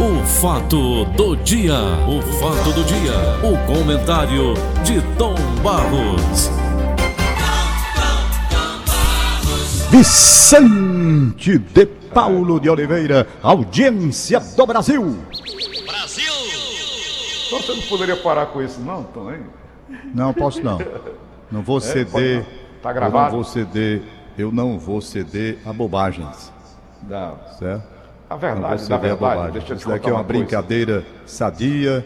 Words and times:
O 0.00 0.24
fato 0.24 1.04
do 1.16 1.36
dia, 1.36 1.74
o 2.06 2.22
fato 2.38 2.72
do 2.72 2.84
dia, 2.84 3.12
o 3.42 3.58
comentário 3.66 4.54
de 4.84 5.00
Tom 5.16 5.34
Barros. 5.62 6.50
Vicente 9.90 11.58
de 11.58 11.86
Paulo 11.86 12.60
de 12.60 12.70
Oliveira, 12.70 13.26
audiência 13.42 14.38
do 14.56 14.66
Brasil. 14.66 15.16
Brasil! 15.86 16.32
Então 17.46 17.60
você 17.60 17.74
não 17.74 17.82
poderia 17.82 18.16
parar 18.16 18.46
com 18.46 18.62
isso, 18.62 18.80
não, 18.80 19.02
Tom, 19.04 19.32
hein? 19.32 19.40
Não, 20.14 20.32
posso 20.32 20.62
não. 20.62 20.78
Não 21.50 21.62
vou 21.62 21.80
ceder. 21.80 22.44
Tá 22.82 22.90
Eu 22.90 22.94
gravado? 22.94 23.24
não 23.24 23.42
vou 23.42 23.44
ceder. 23.44 24.02
Eu 24.36 24.52
não 24.52 24.78
vou 24.78 25.00
ceder 25.00 25.58
a 25.66 25.72
bobagens, 25.72 26.52
Não. 27.08 27.36
certo? 27.58 27.97
A 28.30 28.36
verdade, 28.36 28.62
na 28.62 28.78
ceder 28.78 29.12
a 29.12 29.14
verdade, 29.14 29.52
deixa 29.52 29.72
eu 29.72 29.76
Isso 29.76 29.88
daqui 29.88 30.08
é 30.08 30.12
uma 30.12 30.18
uma 30.18 30.24
brincadeira 30.24 31.04
sadia 31.24 32.04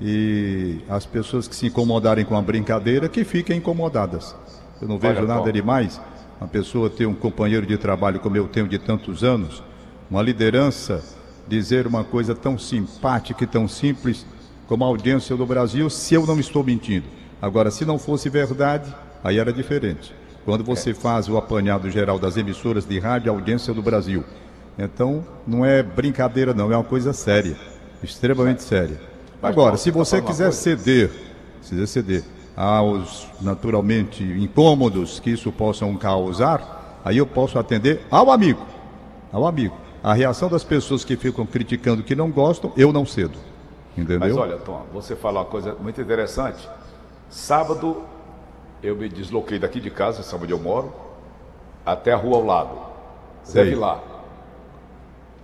e 0.00 0.80
as 0.88 1.04
pessoas 1.04 1.48
que 1.48 1.56
se 1.56 1.66
incomodarem 1.66 2.24
com 2.24 2.36
a 2.36 2.42
brincadeira 2.42 3.08
que 3.08 3.24
fiquem 3.24 3.58
incomodadas. 3.58 4.36
Eu 4.80 4.86
não 4.86 4.96
vejo 4.96 5.18
Olha, 5.18 5.26
nada 5.26 5.44
Tom. 5.44 5.52
demais 5.52 6.00
uma 6.40 6.48
pessoa 6.48 6.88
ter 6.88 7.04
um 7.04 7.14
companheiro 7.14 7.66
de 7.66 7.76
trabalho 7.76 8.20
como 8.20 8.36
eu 8.36 8.48
tenho 8.48 8.66
de 8.66 8.78
tantos 8.78 9.22
anos, 9.24 9.62
uma 10.10 10.22
liderança, 10.22 11.02
dizer 11.46 11.86
uma 11.86 12.04
coisa 12.04 12.34
tão 12.34 12.56
simpática 12.56 13.44
e 13.44 13.46
tão 13.46 13.68
simples 13.68 14.24
como 14.66 14.84
a 14.84 14.86
audiência 14.86 15.36
do 15.36 15.44
Brasil, 15.44 15.90
se 15.90 16.14
eu 16.14 16.24
não 16.26 16.38
estou 16.38 16.62
mentindo. 16.62 17.06
Agora, 17.42 17.70
se 17.72 17.84
não 17.84 17.98
fosse 17.98 18.30
verdade, 18.30 18.94
aí 19.22 19.38
era 19.38 19.52
diferente. 19.52 20.14
Quando 20.44 20.62
você 20.62 20.94
faz 20.94 21.28
o 21.28 21.36
apanhado 21.36 21.90
geral 21.90 22.18
das 22.18 22.36
emissoras 22.36 22.86
de 22.86 22.98
rádio, 22.98 23.30
a 23.30 23.34
audiência 23.34 23.74
do 23.74 23.82
Brasil. 23.82 24.24
Então, 24.78 25.24
não 25.46 25.64
é 25.64 25.82
brincadeira, 25.82 26.54
não, 26.54 26.72
é 26.72 26.76
uma 26.76 26.84
coisa 26.84 27.12
séria, 27.12 27.56
extremamente 28.02 28.62
séria. 28.62 29.00
Agora, 29.42 29.76
se 29.76 29.90
você 29.90 30.20
quiser 30.20 30.52
ceder, 30.52 31.10
se 31.60 31.70
quiser 31.70 31.86
ceder 31.86 32.24
aos 32.56 33.26
naturalmente 33.40 34.22
incômodos 34.22 35.18
que 35.18 35.30
isso 35.30 35.50
possam 35.50 35.96
causar, 35.96 37.00
aí 37.04 37.16
eu 37.16 37.26
posso 37.26 37.58
atender 37.58 38.00
ao 38.10 38.30
amigo, 38.30 38.64
ao 39.32 39.46
amigo. 39.46 39.76
A 40.02 40.14
reação 40.14 40.48
das 40.48 40.64
pessoas 40.64 41.04
que 41.04 41.16
ficam 41.16 41.44
criticando 41.44 42.02
que 42.02 42.14
não 42.14 42.30
gostam, 42.30 42.72
eu 42.76 42.92
não 42.92 43.04
cedo. 43.04 43.38
Entendeu? 43.96 44.20
Mas 44.20 44.36
olha, 44.36 44.56
Tom, 44.56 44.86
você 44.92 45.14
falou 45.14 45.42
uma 45.42 45.48
coisa 45.48 45.74
muito 45.74 46.00
interessante. 46.00 46.68
Sábado 47.28 48.02
eu 48.82 48.96
me 48.96 49.08
desloquei 49.08 49.58
daqui 49.58 49.80
de 49.80 49.90
casa, 49.90 50.22
sabe 50.22 50.44
onde 50.44 50.52
eu 50.52 50.58
moro, 50.58 50.92
até 51.84 52.12
a 52.12 52.16
rua 52.16 52.36
ao 52.36 52.44
lado. 52.44 52.78
Sei. 53.44 53.64
Teve 53.64 53.76
lá. 53.76 54.00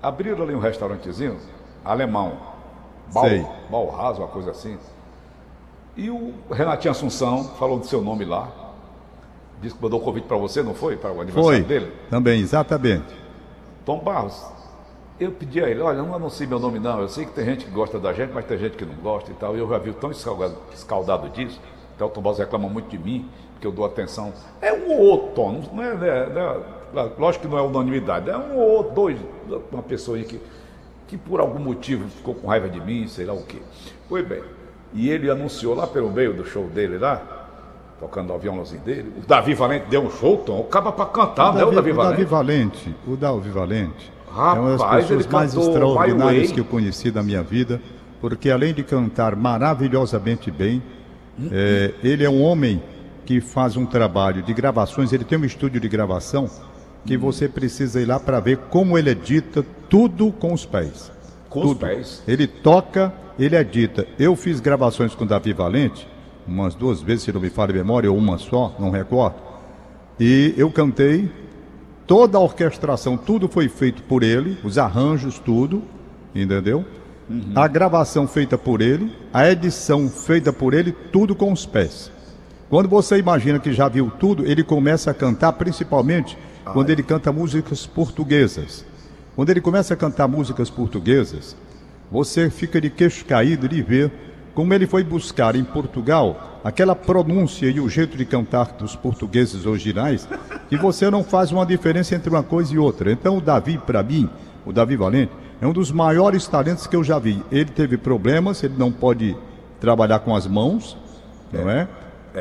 Abriram 0.03 0.43
ali 0.45 0.55
um 0.55 0.59
restaurantezinho, 0.61 1.39
alemão. 1.85 2.33
Balraso, 3.71 4.21
uma 4.23 4.29
coisa 4.29 4.51
assim. 4.51 4.77
E 5.97 6.11
o 6.11 6.35
Renatinho 6.51 6.91
Assunção 6.93 7.45
falou 7.59 7.79
do 7.79 7.87
seu 7.87 8.01
nome 8.03 8.25
lá. 8.25 8.49
Disse 9.61 9.75
que 9.75 9.83
mandou 9.83 10.01
o 10.01 10.03
convite 10.03 10.25
para 10.27 10.37
você, 10.37 10.63
não 10.63 10.75
foi? 10.75 10.97
Para 10.97 11.11
o 11.13 11.21
aniversário 11.21 11.59
Foi, 11.59 11.63
dele? 11.67 11.93
também, 12.11 12.41
exatamente. 12.41 13.07
Tom 13.87 14.01
Barros, 14.01 14.45
eu 15.19 15.31
pedi 15.33 15.63
a 15.65 15.69
ele, 15.71 15.81
olha, 15.81 16.03
não 16.03 16.15
anuncie 16.15 16.47
meu 16.47 16.59
nome 16.59 16.79
não, 16.79 17.01
eu 17.01 17.09
sei 17.09 17.25
que 17.25 17.33
tem 17.33 17.45
gente 17.45 17.65
que 17.65 17.71
gosta 17.71 17.99
da 17.99 18.13
gente, 18.13 18.33
mas 18.35 18.45
tem 18.45 18.59
gente 18.59 18.77
que 18.77 18.85
não 18.85 18.95
gosta 18.97 19.31
e 19.31 19.35
tal, 19.35 19.57
e 19.57 19.61
eu 19.61 19.69
já 19.69 19.79
vi 19.79 19.93
tão 19.95 20.11
escaldado, 20.11 20.57
escaldado 20.75 21.29
disso, 21.31 21.59
até 21.95 22.05
o 22.05 22.09
Tom 22.11 22.21
Barros 22.21 22.39
reclama 22.39 22.69
muito 22.69 22.89
de 22.91 22.99
mim, 22.99 23.31
que 23.61 23.67
eu 23.67 23.73
dou 23.73 23.87
atenção. 23.87 24.33
É 24.61 24.73
um 24.75 24.91
ou 24.91 24.99
outro, 25.01 25.29
Tom, 25.35 25.53
não- 25.53 25.75
não 25.75 25.83
é, 25.83 25.95
não 25.95 26.07
é- 26.07 26.29
não 26.29 26.41
é- 26.43 26.61
lógico 27.19 27.47
que 27.47 27.51
não 27.51 27.59
é 27.59 27.63
unanimidade, 27.63 28.31
é 28.31 28.37
um 28.37 28.57
ou 28.57 28.91
dois, 28.91 29.19
uma 29.73 29.83
pessoa 29.83 30.17
aí 30.17 30.25
que, 30.25 30.41
que 31.07 31.17
por 31.17 31.41
algum 31.41 31.59
motivo 31.59 32.09
ficou 32.09 32.35
com 32.35 32.49
raiva 32.49 32.69
de 32.69 32.81
mim, 32.81 33.07
sei 33.09 33.25
lá 33.27 33.35
o 33.35 33.43
quê. 33.43 33.59
Pois 34.09 34.27
bem, 34.27 34.43
e 34.93 35.11
ele 35.11 35.31
anunciou 35.31 35.75
lá 35.75 35.87
pelo 35.87 36.11
meio 36.11 36.33
do 36.33 36.45
show 36.45 36.65
dele 36.65 36.99
lá, 36.99 37.21
tocando 37.99 38.33
o 38.33 38.39
violãozinho 38.39 38.83
dele, 38.83 39.13
o 39.17 39.27
Davi 39.27 39.55
Valente 39.55 39.87
deu 39.89 40.03
um 40.03 40.11
show, 40.11 40.37
Tom, 40.39 40.61
o 40.61 40.65
cara 40.65 40.93
pra 40.93 41.07
cantar, 41.07 41.55
né, 41.55 41.65
o 41.65 41.71
Davi 41.71 41.93
o 41.93 41.95
Valente? 41.95 42.13
Davi 42.13 42.25
Valente, 42.25 42.97
o 43.07 43.17
Davi 43.17 43.51
Valente 43.51 44.13
é 44.29 44.59
uma 44.59 44.71
das 44.73 44.81
Rapaz, 44.81 45.07
pessoas 45.07 45.27
mais 45.27 45.55
extraordinárias 45.55 46.53
que 46.53 46.61
eu 46.61 46.65
conheci 46.65 47.11
da 47.11 47.23
minha 47.23 47.43
vida, 47.43 47.81
porque 48.21 48.51
além 48.51 48.75
de 48.75 48.83
cantar 48.83 49.35
maravilhosamente 49.35 50.51
bem, 50.51 50.83
é, 51.51 51.95
ele 52.03 52.25
é 52.25 52.31
um 52.31 52.43
homem 52.43 52.83
que 53.25 53.41
faz 53.41 53.77
um 53.77 53.85
trabalho 53.85 54.43
de 54.43 54.53
gravações, 54.55 55.13
ele 55.13 55.25
tem 55.25 55.39
um 55.39 55.45
estúdio 55.45 55.81
de 55.81 55.89
gravação 55.89 56.49
que 57.07 57.17
você 57.17 57.49
precisa 57.49 58.01
ir 58.01 58.07
lá 58.07 58.19
para 58.19 58.41
ver 58.41 58.59
como 58.69 58.99
ele 58.99 59.11
edita 59.11 59.65
tudo 59.89 60.33
com 60.33 60.53
os 60.53 60.67
pés. 60.67 61.13
Com 61.49 61.61
os 61.61 61.69
Tudo. 61.69 61.81
pés? 61.81 62.23
Ele 62.27 62.47
toca, 62.47 63.13
ele 63.39 63.57
edita. 63.57 64.07
Eu 64.19 64.35
fiz 64.35 64.61
gravações 64.61 65.15
com 65.15 65.25
o 65.25 65.27
Davi 65.27 65.53
Valente, 65.53 66.07
umas 66.47 66.75
duas 66.75 67.01
vezes, 67.01 67.25
se 67.25 67.33
não 67.33 67.41
me 67.41 67.49
falha 67.49 67.71
a 67.71 67.75
memória, 67.75 68.11
ou 68.11 68.19
uma 68.19 68.39
só, 68.39 68.75
não 68.79 68.91
recordo. 68.91 69.37
E 70.19 70.55
eu 70.57 70.71
cantei, 70.71 71.31
toda 72.07 72.37
a 72.37 72.41
orquestração, 72.41 73.17
tudo 73.17 73.49
foi 73.49 73.69
feito 73.69 74.03
por 74.03 74.23
ele, 74.23 74.59
os 74.65 74.77
arranjos, 74.77 75.39
tudo, 75.39 75.83
entendeu? 76.35 76.85
A 77.55 77.67
gravação 77.67 78.27
feita 78.27 78.57
por 78.57 78.81
ele, 78.81 79.13
a 79.33 79.51
edição 79.51 80.09
feita 80.09 80.53
por 80.53 80.75
ele, 80.75 80.93
tudo 80.93 81.35
com 81.35 81.53
os 81.53 81.67
pés. 81.67 82.11
Quando 82.69 82.89
você 82.89 83.19
imagina 83.19 83.59
que 83.59 83.73
já 83.73 83.89
viu 83.89 84.11
tudo, 84.11 84.47
ele 84.47 84.63
começa 84.63 85.11
a 85.11 85.15
cantar, 85.15 85.53
principalmente 85.53 86.37
quando 86.73 86.91
ele 86.91 87.03
canta 87.03 87.33
músicas 87.33 87.87
portuguesas. 87.87 88.85
Quando 89.35 89.51
ele 89.51 89.61
começa 89.61 89.95
a 89.95 89.97
cantar 89.97 90.27
músicas 90.27 90.71
portuguesas, 90.71 91.57
você 92.11 92.49
fica 92.51 92.81
de 92.81 92.91
queixo 92.91 93.25
caído 93.25 93.69
de 93.69 93.83
ver 93.83 94.11
como 94.55 94.73
ele 94.73 94.87
foi 94.87 95.05
buscar 95.05 95.55
em 95.55 95.65
Portugal 95.65 96.61
aquela 96.65 96.97
pronúncia 96.97 97.67
e 97.69 97.79
o 97.79 97.89
jeito 97.89 98.17
de 98.17 98.25
cantar 98.25 98.73
dos 98.73 98.97
portugueses 98.97 99.67
originais, 99.67 100.27
que 100.69 100.77
você 100.77 101.11
não 101.11 101.23
faz 101.23 101.53
uma 101.53 101.67
diferença 101.67 102.15
entre 102.15 102.31
uma 102.31 102.43
coisa 102.43 102.75
e 102.75 102.79
outra. 102.79 103.13
Então, 103.13 103.37
o 103.37 103.41
Davi, 103.41 103.79
para 103.79 104.03
mim, 104.03 104.29
o 104.65 104.73
Davi 104.73 104.97
Valente, 104.97 105.31
é 105.61 105.67
um 105.67 105.73
dos 105.73 105.93
maiores 105.93 106.49
talentos 106.49 106.87
que 106.87 106.97
eu 106.97 107.05
já 107.05 107.19
vi. 107.19 107.43
Ele 107.53 107.67
teve 107.67 107.97
problemas, 107.97 108.65
ele 108.65 108.75
não 108.79 108.91
pode 108.91 109.37
trabalhar 109.79 110.21
com 110.21 110.35
as 110.35 110.47
mãos, 110.47 110.97
não 111.53 111.71
é? 111.71 111.87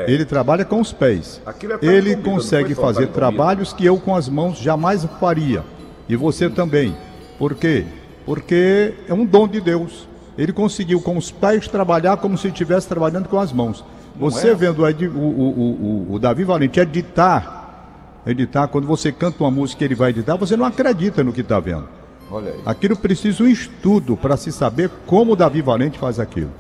Ele 0.07 0.25
trabalha 0.25 0.65
com 0.65 0.81
os 0.81 0.91
pés. 0.91 1.41
É 1.45 1.85
Ele 1.85 2.15
não 2.15 2.23
consegue 2.23 2.75
fazer 2.75 3.07
trabalhos 3.07 3.71
que 3.71 3.85
eu 3.85 3.97
com 3.97 4.15
as 4.15 4.27
mãos 4.27 4.57
jamais 4.57 5.05
faria. 5.19 5.63
E 6.09 6.15
você 6.15 6.49
também. 6.49 6.95
Por 7.39 7.55
quê? 7.55 7.85
Porque 8.25 8.93
é 9.07 9.13
um 9.13 9.25
dom 9.25 9.47
de 9.47 9.61
Deus. 9.61 10.07
Ele 10.37 10.51
conseguiu 10.51 10.99
com 11.01 11.17
os 11.17 11.31
pés 11.31 11.67
trabalhar 11.67 12.17
como 12.17 12.37
se 12.37 12.49
estivesse 12.49 12.87
trabalhando 12.87 13.29
com 13.29 13.39
as 13.39 13.53
mãos. 13.53 13.83
Você 14.17 14.49
é? 14.49 14.55
vendo 14.55 14.83
o, 14.83 14.85
o, 14.85 16.09
o, 16.09 16.13
o, 16.13 16.19
Davi 16.19 16.43
Valente 16.43 16.79
editar, 16.79 18.21
editar, 18.25 18.67
quando 18.67 18.87
você 18.87 19.11
canta 19.11 19.43
uma 19.43 19.51
música 19.51 19.79
que 19.79 19.85
ele 19.85 19.95
vai 19.95 20.11
editar, 20.11 20.35
você 20.35 20.55
não 20.55 20.65
acredita 20.65 21.23
no 21.23 21.33
que 21.33 21.41
está 21.41 21.59
vendo. 21.59 21.87
Olha 22.31 22.51
aí. 22.51 22.59
Aquilo 22.65 22.95
precisa 22.95 23.43
um 23.43 23.47
estudo 23.47 24.17
para 24.17 24.35
se 24.37 24.51
saber 24.51 24.89
como 25.05 25.33
o 25.33 25.35
Davi 25.35 25.61
Valente 25.61 25.99
faz 25.99 26.19
aquilo. 26.19 26.51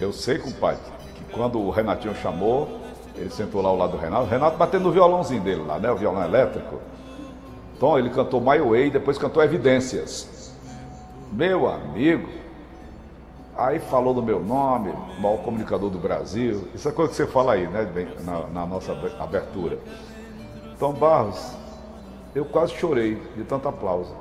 Eu 0.00 0.12
sei, 0.12 0.38
compadre, 0.38 0.80
quando 1.38 1.60
o 1.60 1.70
Renatinho 1.70 2.16
chamou, 2.16 2.80
ele 3.14 3.30
sentou 3.30 3.62
lá 3.62 3.68
ao 3.68 3.76
lado 3.76 3.92
do 3.92 3.96
Renato, 3.96 4.24
o 4.24 4.26
Renato 4.26 4.56
batendo 4.56 4.84
no 4.86 4.90
violãozinho 4.90 5.40
dele 5.40 5.62
lá, 5.62 5.78
né? 5.78 5.88
O 5.88 5.94
violão 5.94 6.24
elétrico. 6.24 6.80
Então 7.76 7.96
ele 7.96 8.10
cantou 8.10 8.40
My 8.40 8.58
Way, 8.58 8.90
depois 8.90 9.16
cantou 9.16 9.40
Evidências. 9.40 10.52
Meu 11.32 11.68
amigo, 11.68 12.28
aí 13.56 13.78
falou 13.78 14.12
do 14.12 14.20
meu 14.20 14.40
nome, 14.40 14.92
maior 15.20 15.38
comunicador 15.38 15.90
do 15.90 15.98
Brasil. 15.98 16.66
Isso 16.74 16.88
é 16.88 16.92
coisa 16.92 17.10
que 17.10 17.16
você 17.16 17.26
fala 17.28 17.52
aí, 17.52 17.68
né? 17.68 17.84
bem, 17.84 18.08
Na, 18.24 18.40
na 18.48 18.66
nossa 18.66 18.92
abertura. 19.20 19.78
Tom 20.76 20.92
Barros, 20.92 21.52
eu 22.34 22.44
quase 22.44 22.72
chorei 22.74 23.22
de 23.36 23.44
tanto 23.44 23.68
aplauso. 23.68 24.12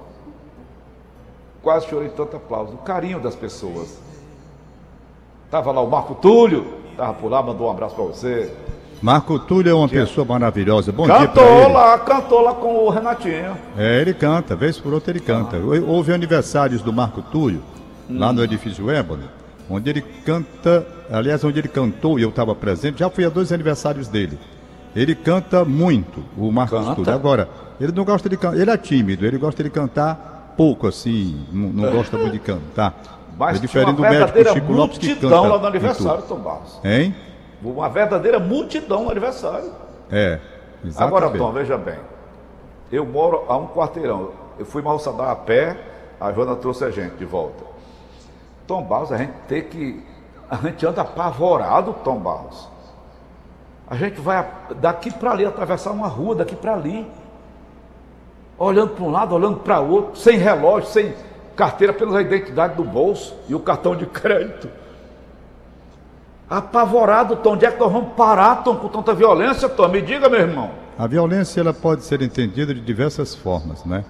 Quase 1.64 1.88
chorei 1.88 2.10
de 2.10 2.16
tanto 2.16 2.38
aplauso. 2.38 2.74
O 2.74 2.78
carinho 2.78 3.20
das 3.20 3.36
pessoas. 3.36 3.98
Tava 5.50 5.72
lá 5.72 5.82
o 5.82 5.90
Marco 5.90 6.14
Túlio, 6.14 6.77
tava 6.98 7.14
por 7.14 7.30
lá, 7.32 7.42
mandou 7.42 7.68
um 7.68 7.72
abraço 7.72 7.96
pra 7.96 8.04
você. 8.04 8.52
Marco 9.02 9.38
Túlio 9.38 9.70
é 9.70 9.74
uma 9.76 9.88
pessoa 9.88 10.26
maravilhosa. 10.26 10.92
Bom 10.92 11.06
dia 11.06 11.14
para 11.16 11.28
Cantou 11.28 11.64
ele. 11.64 11.74
lá, 11.74 12.00
cantou 12.00 12.42
lá 12.42 12.54
com 12.56 12.76
o 12.86 12.90
Renatinho. 12.90 13.56
É, 13.78 14.02
ele 14.02 14.14
canta, 14.14 14.56
vez 14.56 14.80
por 14.80 14.92
outra 14.92 15.12
ele 15.12 15.20
canta. 15.20 15.58
Houve 15.58 16.12
aniversários 16.12 16.82
do 16.82 16.92
Marco 16.92 17.22
Túlio, 17.22 17.62
lá 18.10 18.34
no 18.34 18.44
edifício 18.44 18.90
Ébano, 18.90 19.26
onde 19.70 19.90
ele 19.92 20.02
canta, 20.02 20.86
aliás, 21.12 21.44
onde 21.44 21.60
ele 21.60 21.68
cantou 21.68 22.18
e 22.18 22.24
eu 22.24 22.30
estava 22.30 22.56
presente, 22.56 23.00
já 23.00 23.10
fui 23.10 23.24
a 23.24 23.30
dois 23.30 23.52
aniversários 23.52 24.08
dele. 24.08 24.40
Ele 24.96 25.14
canta 25.14 25.64
muito, 25.64 26.24
o 26.36 26.52
Marcos 26.52 26.80
Canta? 26.80 26.96
Túlio. 26.96 27.14
Agora, 27.14 27.48
ele 27.80 27.92
não 27.92 28.04
gosta 28.04 28.28
de 28.28 28.36
cantar, 28.36 28.58
ele 28.60 28.72
é 28.72 28.78
tímido, 28.78 29.28
ele 29.28 29.38
gosta 29.38 29.64
de 29.64 29.70
cantar 29.70 30.56
pouco 30.58 30.88
assim, 30.88 31.46
não, 31.52 31.70
não 31.70 31.92
gosta 31.92 32.18
muito 32.18 32.34
de 32.34 32.40
cantar. 32.40 33.00
Mas 33.38 33.58
é 33.58 33.60
diferente 33.60 33.96
do 33.96 34.02
médico 34.02 34.20
verdadeira 34.20 34.54
Chico 34.54 34.74
Lopes 34.74 34.98
que 34.98 35.08
multidão 35.08 35.30
canta. 35.44 35.54
lá 35.54 35.60
no 35.60 35.68
aniversário. 35.68 36.24
Tom 36.24 36.38
Barros. 36.38 36.80
Hein? 36.84 37.16
Uma 37.64 37.90
verdadeira 37.90 38.40
multidão 38.40 39.04
no 39.04 39.12
aniversário. 39.12 39.72
É. 40.12 40.40
Agora, 40.98 41.26
exatamente. 41.26 41.38
Tom, 41.38 41.52
veja 41.52 41.78
bem. 41.78 42.00
Eu 42.92 43.06
moro 43.06 43.46
a 43.48 43.58
um 43.58 43.68
quarteirão. 43.68 44.32
Eu 44.58 44.66
fui 44.66 44.82
mal 44.82 45.00
andar 45.08 45.32
a 45.32 45.36
pé, 45.36 45.78
a 46.20 46.32
Joana 46.32 46.56
trouxe 46.56 46.84
a 46.84 46.90
gente 46.90 47.16
de 47.16 47.26
volta. 47.26 47.64
Tom 48.66 48.84
Barros, 48.84 49.12
a 49.12 49.18
gente 49.18 49.34
tem 49.48 49.62
que. 49.62 50.04
A 50.50 50.56
gente 50.56 50.86
anda 50.86 51.02
apavorado, 51.02 51.94
Tom 52.04 52.18
Barros. 52.18 52.70
A 53.90 53.96
gente 53.96 54.20
vai 54.20 54.46
daqui 54.76 55.12
para 55.12 55.32
ali, 55.32 55.46
atravessar 55.46 55.92
uma 55.92 56.08
rua, 56.08 56.36
daqui 56.36 56.56
para 56.56 56.74
ali. 56.74 57.10
Olhando 58.58 58.96
para 58.96 59.04
um 59.04 59.12
lado, 59.12 59.36
olhando 59.36 59.58
para 59.58 59.80
o 59.80 59.92
outro, 59.92 60.16
sem 60.16 60.38
relógio, 60.38 60.90
sem 60.90 61.14
carteira, 61.58 61.92
apenas 61.92 62.16
a 62.16 62.22
identidade 62.22 62.76
do 62.76 62.84
bolso 62.84 63.36
e 63.50 63.56
o 63.56 63.60
cartão 63.60 63.96
de 63.96 64.06
crédito. 64.06 64.70
Apavorado, 66.50 67.36
Tom, 67.38 67.54
onde 67.54 67.66
é 67.66 67.72
que 67.72 67.80
nós 67.80 67.92
vamos 67.92 68.14
parar, 68.14 68.64
Tom, 68.64 68.78
com 68.78 68.88
tanta 68.88 69.14
violência, 69.14 69.68
Tom? 69.68 69.90
Me 69.90 70.02
diga, 70.02 70.30
meu 70.30 70.40
irmão. 70.40 70.72
A 70.98 71.06
violência 71.06 71.60
ela 71.60 71.74
pode 71.74 72.06
ser 72.06 72.22
entendida 72.22 72.74
de 72.74 72.80
diversas 72.80 73.36
formas, 73.36 73.84
né? 73.84 74.06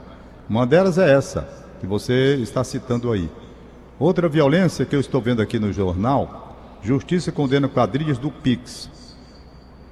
Uma 0.47 0.67
delas 0.67 0.99
é 0.99 1.11
essa 1.11 1.47
que 1.79 1.87
você 1.87 2.35
está 2.35 2.63
citando 2.63 3.11
aí. 3.11 3.29
Outra 3.97 4.29
violência 4.29 4.85
que 4.85 4.95
eu 4.95 4.99
estou 4.99 5.19
vendo 5.19 5.41
aqui 5.41 5.57
no 5.57 5.73
jornal, 5.73 6.47
Justiça 6.81 7.31
condena 7.31 7.67
quadrilhas 7.67 8.17
do 8.17 8.29
Pix. 8.29 8.89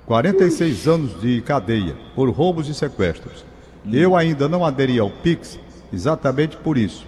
46 0.06 0.88
anos 0.88 1.20
de 1.20 1.42
cadeia 1.42 1.96
por 2.14 2.30
roubos 2.30 2.70
e 2.70 2.74
sequestros. 2.74 3.44
Eu 3.92 4.16
ainda 4.16 4.48
não 4.48 4.64
aderi 4.64 5.00
ao 5.00 5.10
Pix 5.10 5.60
exatamente 5.92 6.56
por 6.58 6.78
isso. 6.78 7.06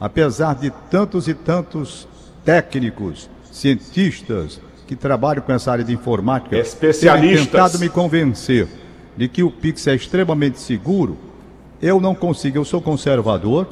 Apesar 0.00 0.54
de 0.54 0.70
tantos 0.90 1.28
e 1.28 1.34
tantos 1.34 2.08
técnicos, 2.44 3.28
cientistas 3.52 4.60
que 4.86 4.96
trabalham 4.96 5.42
com 5.42 5.52
essa 5.52 5.70
área 5.70 5.84
de 5.84 5.92
informática, 5.92 6.56
especialistas, 6.56 7.46
tentado 7.46 7.78
me 7.78 7.88
convencer 7.88 8.66
de 9.16 9.28
que 9.28 9.42
o 9.42 9.50
Pix 9.50 9.86
é 9.86 9.94
extremamente 9.94 10.58
seguro, 10.58 11.18
eu 11.82 12.00
não 12.00 12.14
consigo, 12.14 12.56
eu 12.56 12.64
sou 12.64 12.80
conservador, 12.80 13.68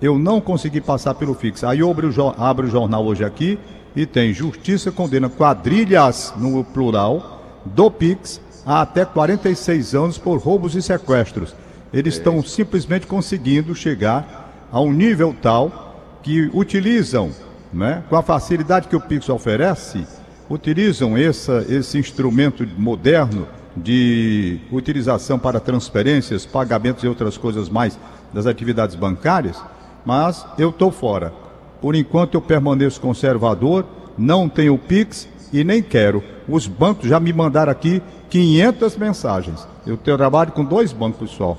eu 0.00 0.18
não 0.18 0.40
consegui 0.40 0.80
passar 0.80 1.14
pelo 1.14 1.34
Pix. 1.34 1.64
Aí 1.64 1.80
eu 1.80 1.90
abro 1.90 2.10
o, 2.10 2.42
abro 2.42 2.66
o 2.66 2.70
jornal 2.70 3.04
hoje 3.04 3.24
aqui 3.24 3.58
e 3.94 4.06
tem 4.06 4.32
Justiça 4.32 4.90
condena 4.90 5.28
quadrilhas, 5.28 6.32
no 6.36 6.62
plural, 6.64 7.60
do 7.64 7.90
Pix 7.90 8.40
há 8.64 8.82
até 8.82 9.04
46 9.04 9.94
anos 9.94 10.18
por 10.18 10.38
roubos 10.38 10.74
e 10.74 10.82
sequestros. 10.82 11.54
Eles 11.92 12.14
estão 12.14 12.42
simplesmente 12.42 13.06
conseguindo 13.06 13.74
chegar 13.74 14.41
a 14.72 14.80
um 14.80 14.90
nível 14.90 15.36
tal 15.40 16.18
que 16.22 16.50
utilizam, 16.54 17.30
né, 17.72 18.02
com 18.08 18.16
a 18.16 18.22
facilidade 18.22 18.88
que 18.88 18.96
o 18.96 19.00
Pix 19.00 19.28
oferece, 19.28 20.06
utilizam 20.48 21.16
essa, 21.16 21.64
esse 21.68 21.98
instrumento 21.98 22.66
moderno 22.78 23.46
de 23.76 24.60
utilização 24.70 25.38
para 25.38 25.60
transferências, 25.60 26.46
pagamentos 26.46 27.04
e 27.04 27.08
outras 27.08 27.36
coisas 27.36 27.68
mais 27.68 27.98
das 28.32 28.46
atividades 28.46 28.96
bancárias, 28.96 29.62
mas 30.04 30.46
eu 30.58 30.70
estou 30.70 30.90
fora. 30.90 31.32
Por 31.80 31.94
enquanto 31.94 32.34
eu 32.34 32.40
permaneço 32.40 33.00
conservador, 33.00 33.84
não 34.16 34.48
tenho 34.48 34.78
Pix 34.78 35.28
e 35.52 35.64
nem 35.64 35.82
quero. 35.82 36.22
Os 36.48 36.66
bancos 36.66 37.08
já 37.08 37.18
me 37.18 37.32
mandaram 37.32 37.72
aqui 37.72 38.02
500 38.30 38.96
mensagens. 38.96 39.66
Eu 39.86 39.96
trabalho 39.96 40.52
com 40.52 40.64
dois 40.64 40.92
bancos 40.92 41.30
só. 41.30 41.56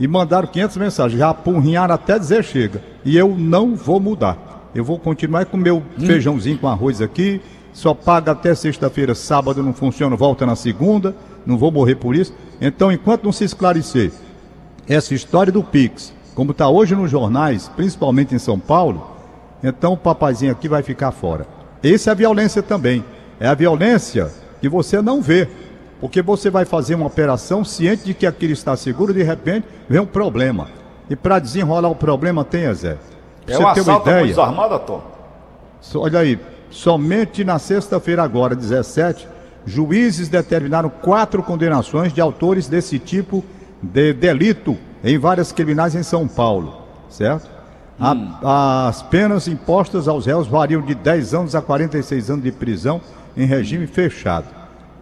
E 0.00 0.08
mandaram 0.08 0.48
500 0.48 0.76
mensagens, 0.78 1.18
já 1.18 1.28
apurrinharam 1.28 1.94
até 1.94 2.18
dizer 2.18 2.42
chega. 2.42 2.82
E 3.04 3.18
eu 3.18 3.36
não 3.36 3.76
vou 3.76 4.00
mudar. 4.00 4.70
Eu 4.74 4.82
vou 4.82 4.98
continuar 4.98 5.44
com 5.44 5.58
meu 5.58 5.76
hum. 5.98 6.06
feijãozinho 6.06 6.58
com 6.58 6.66
arroz 6.66 7.02
aqui. 7.02 7.40
Só 7.72 7.92
paga 7.92 8.32
até 8.32 8.54
sexta-feira, 8.54 9.14
sábado 9.14 9.62
não 9.62 9.74
funciona, 9.74 10.16
volta 10.16 10.46
na 10.46 10.56
segunda. 10.56 11.14
Não 11.44 11.58
vou 11.58 11.70
morrer 11.70 11.96
por 11.96 12.16
isso. 12.16 12.34
Então, 12.60 12.90
enquanto 12.90 13.24
não 13.24 13.32
se 13.32 13.44
esclarecer 13.44 14.10
essa 14.88 15.14
história 15.14 15.52
do 15.52 15.62
Pix, 15.62 16.12
como 16.34 16.52
está 16.52 16.68
hoje 16.68 16.96
nos 16.96 17.10
jornais, 17.10 17.68
principalmente 17.68 18.34
em 18.34 18.38
São 18.38 18.58
Paulo, 18.58 19.16
então 19.62 19.92
o 19.92 19.96
papazinho 19.96 20.52
aqui 20.52 20.66
vai 20.66 20.82
ficar 20.82 21.12
fora. 21.12 21.46
Essa 21.82 22.10
é 22.10 22.12
a 22.12 22.14
violência 22.14 22.62
também. 22.62 23.04
É 23.38 23.46
a 23.46 23.54
violência 23.54 24.30
que 24.60 24.68
você 24.68 25.02
não 25.02 25.20
vê. 25.20 25.48
Porque 26.00 26.22
você 26.22 26.48
vai 26.48 26.64
fazer 26.64 26.94
uma 26.94 27.06
operação 27.06 27.64
ciente 27.64 28.04
de 28.04 28.14
que 28.14 28.26
aquilo 28.26 28.52
está 28.52 28.76
seguro, 28.76 29.12
de 29.12 29.22
repente 29.22 29.66
vem 29.88 30.00
um 30.00 30.06
problema. 30.06 30.68
E 31.08 31.16
para 31.16 31.38
desenrolar 31.38 31.88
o 31.88 31.94
problema 31.94 32.44
tem, 32.44 32.72
Zé. 32.72 32.96
É 33.46 33.56
você 33.56 33.62
um 33.62 33.74
ter 33.74 33.80
uma 33.82 33.96
ideia. 33.98 34.26
desarmada, 34.26 34.78
Tom? 34.78 35.02
Olha 35.96 36.20
aí, 36.20 36.38
somente 36.70 37.44
na 37.44 37.58
sexta-feira 37.58 38.22
agora, 38.22 38.54
17, 38.54 39.26
juízes 39.66 40.28
determinaram 40.28 40.88
quatro 40.88 41.42
condenações 41.42 42.12
de 42.12 42.20
autores 42.20 42.68
desse 42.68 42.98
tipo 42.98 43.44
de 43.82 44.12
delito 44.12 44.76
em 45.02 45.18
várias 45.18 45.52
criminais 45.52 45.94
em 45.94 46.02
São 46.02 46.28
Paulo, 46.28 46.82
certo? 47.08 47.48
Hum. 48.00 48.32
A, 48.42 48.88
as 48.88 49.02
penas 49.02 49.48
impostas 49.48 50.08
aos 50.08 50.26
réus 50.26 50.46
variam 50.46 50.80
de 50.80 50.94
10 50.94 51.34
anos 51.34 51.54
a 51.54 51.60
46 51.60 52.30
anos 52.30 52.44
de 52.44 52.52
prisão 52.52 53.00
em 53.36 53.44
regime 53.44 53.86
fechado. 53.86 54.46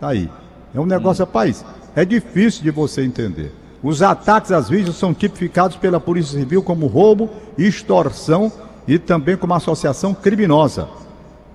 Tá 0.01 0.09
aí. 0.09 0.29
É 0.75 0.81
um 0.81 0.87
negócio, 0.87 1.23
hum. 1.23 1.27
rapaz, 1.27 1.65
é 1.95 2.05
difícil 2.05 2.63
de 2.63 2.71
você 2.71 3.03
entender. 3.05 3.53
Os 3.83 4.03
ataques 4.03 4.51
às 4.51 4.69
vítimas 4.69 4.97
são 4.97 5.15
tipificados 5.15 5.77
pela 5.77 6.01
Polícia 6.01 6.39
Civil 6.39 6.63
como 6.63 6.87
roubo, 6.87 7.31
extorsão 7.57 8.51
e 8.87 8.99
também 8.99 9.37
como 9.37 9.55
associação 9.55 10.13
criminosa, 10.15 10.89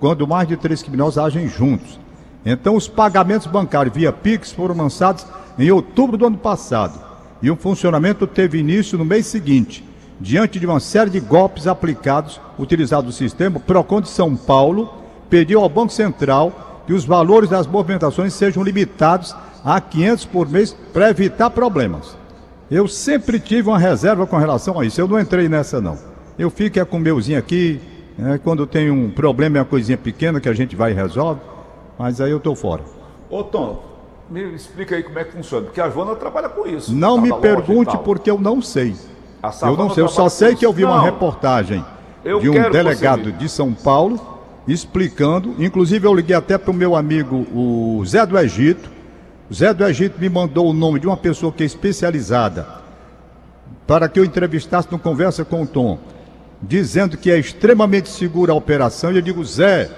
quando 0.00 0.26
mais 0.26 0.48
de 0.48 0.56
três 0.56 0.82
criminosos 0.82 1.18
agem 1.18 1.48
juntos. 1.48 1.98
Então, 2.46 2.76
os 2.76 2.88
pagamentos 2.88 3.46
bancários 3.46 3.94
via 3.94 4.12
Pix 4.12 4.52
foram 4.52 4.76
lançados 4.76 5.26
em 5.58 5.70
outubro 5.70 6.16
do 6.16 6.26
ano 6.26 6.38
passado 6.38 6.98
e 7.42 7.50
o 7.50 7.56
funcionamento 7.56 8.26
teve 8.26 8.58
início 8.58 8.96
no 8.96 9.04
mês 9.04 9.26
seguinte, 9.26 9.84
diante 10.20 10.58
de 10.58 10.66
uma 10.66 10.80
série 10.80 11.10
de 11.10 11.20
golpes 11.20 11.66
aplicados, 11.66 12.40
utilizados 12.58 13.06
no 13.06 13.12
sistema. 13.12 13.58
O 13.58 13.60
PROCON 13.60 14.00
de 14.00 14.08
São 14.08 14.34
Paulo 14.34 14.94
pediu 15.28 15.60
ao 15.60 15.68
Banco 15.68 15.92
Central 15.92 16.73
que 16.86 16.92
os 16.92 17.04
valores 17.04 17.50
das 17.50 17.66
movimentações 17.66 18.34
sejam 18.34 18.62
limitados 18.62 19.34
a 19.64 19.80
500 19.80 20.24
por 20.26 20.48
mês 20.48 20.76
para 20.92 21.10
evitar 21.10 21.50
problemas. 21.50 22.16
Eu 22.70 22.88
sempre 22.88 23.38
tive 23.38 23.68
uma 23.68 23.78
reserva 23.78 24.26
com 24.26 24.36
relação 24.36 24.78
a 24.78 24.84
isso. 24.84 25.00
Eu 25.00 25.08
não 25.08 25.18
entrei 25.18 25.48
nessa 25.48 25.80
não. 25.80 25.98
Eu 26.38 26.50
fico 26.50 26.78
é 26.78 26.84
com 26.84 26.96
o 26.96 27.00
meuzinho 27.00 27.38
aqui, 27.38 27.80
né, 28.18 28.38
quando 28.42 28.66
tem 28.66 28.90
um 28.90 29.10
problema 29.10 29.58
é 29.58 29.60
uma 29.60 29.66
coisinha 29.66 29.96
pequena 29.96 30.40
que 30.40 30.48
a 30.48 30.52
gente 30.52 30.74
vai 30.74 30.90
e 30.90 30.94
resolve, 30.94 31.40
mas 31.98 32.20
aí 32.20 32.30
eu 32.30 32.38
estou 32.38 32.56
fora. 32.56 32.82
Ô 33.30 33.44
Tom, 33.44 33.82
me 34.28 34.42
explica 34.54 34.96
aí 34.96 35.02
como 35.02 35.18
é 35.18 35.24
que 35.24 35.32
funciona, 35.32 35.66
porque 35.66 35.80
a 35.80 35.88
Joana 35.88 36.16
trabalha 36.16 36.48
com 36.48 36.66
isso. 36.66 36.92
Não 36.92 37.20
me 37.20 37.32
pergunte 37.34 37.96
porque 37.98 38.30
eu 38.30 38.38
não 38.38 38.60
sei. 38.60 38.94
Eu 39.62 39.76
não 39.76 39.90
sei, 39.90 40.02
eu 40.02 40.08
só 40.08 40.28
sei 40.28 40.56
que 40.56 40.64
eu 40.64 40.72
vi 40.72 40.82
não. 40.82 40.90
uma 40.90 41.02
reportagem 41.02 41.84
de 42.40 42.48
um 42.48 42.70
delegado 42.70 43.30
de 43.30 43.48
São 43.48 43.72
Paulo 43.72 44.33
explicando, 44.66 45.54
inclusive 45.58 46.06
eu 46.06 46.14
liguei 46.14 46.34
até 46.34 46.56
para 46.56 46.70
o 46.70 46.74
meu 46.74 46.96
amigo 46.96 47.46
o 47.54 48.02
Zé 48.06 48.24
do 48.24 48.38
Egito. 48.38 48.90
O 49.50 49.54
Zé 49.54 49.74
do 49.74 49.84
Egito 49.84 50.20
me 50.20 50.28
mandou 50.28 50.68
o 50.68 50.72
nome 50.72 50.98
de 50.98 51.06
uma 51.06 51.16
pessoa 51.16 51.52
que 51.52 51.62
é 51.62 51.66
especializada 51.66 52.66
para 53.86 54.08
que 54.08 54.18
eu 54.18 54.24
entrevistasse 54.24 54.88
no 54.90 54.98
Conversa 54.98 55.44
com 55.44 55.62
o 55.62 55.66
Tom, 55.66 55.98
dizendo 56.62 57.16
que 57.16 57.30
é 57.30 57.38
extremamente 57.38 58.08
segura 58.08 58.52
a 58.52 58.56
operação. 58.56 59.12
E 59.12 59.16
eu 59.16 59.22
digo, 59.22 59.44
Zé, 59.44 59.90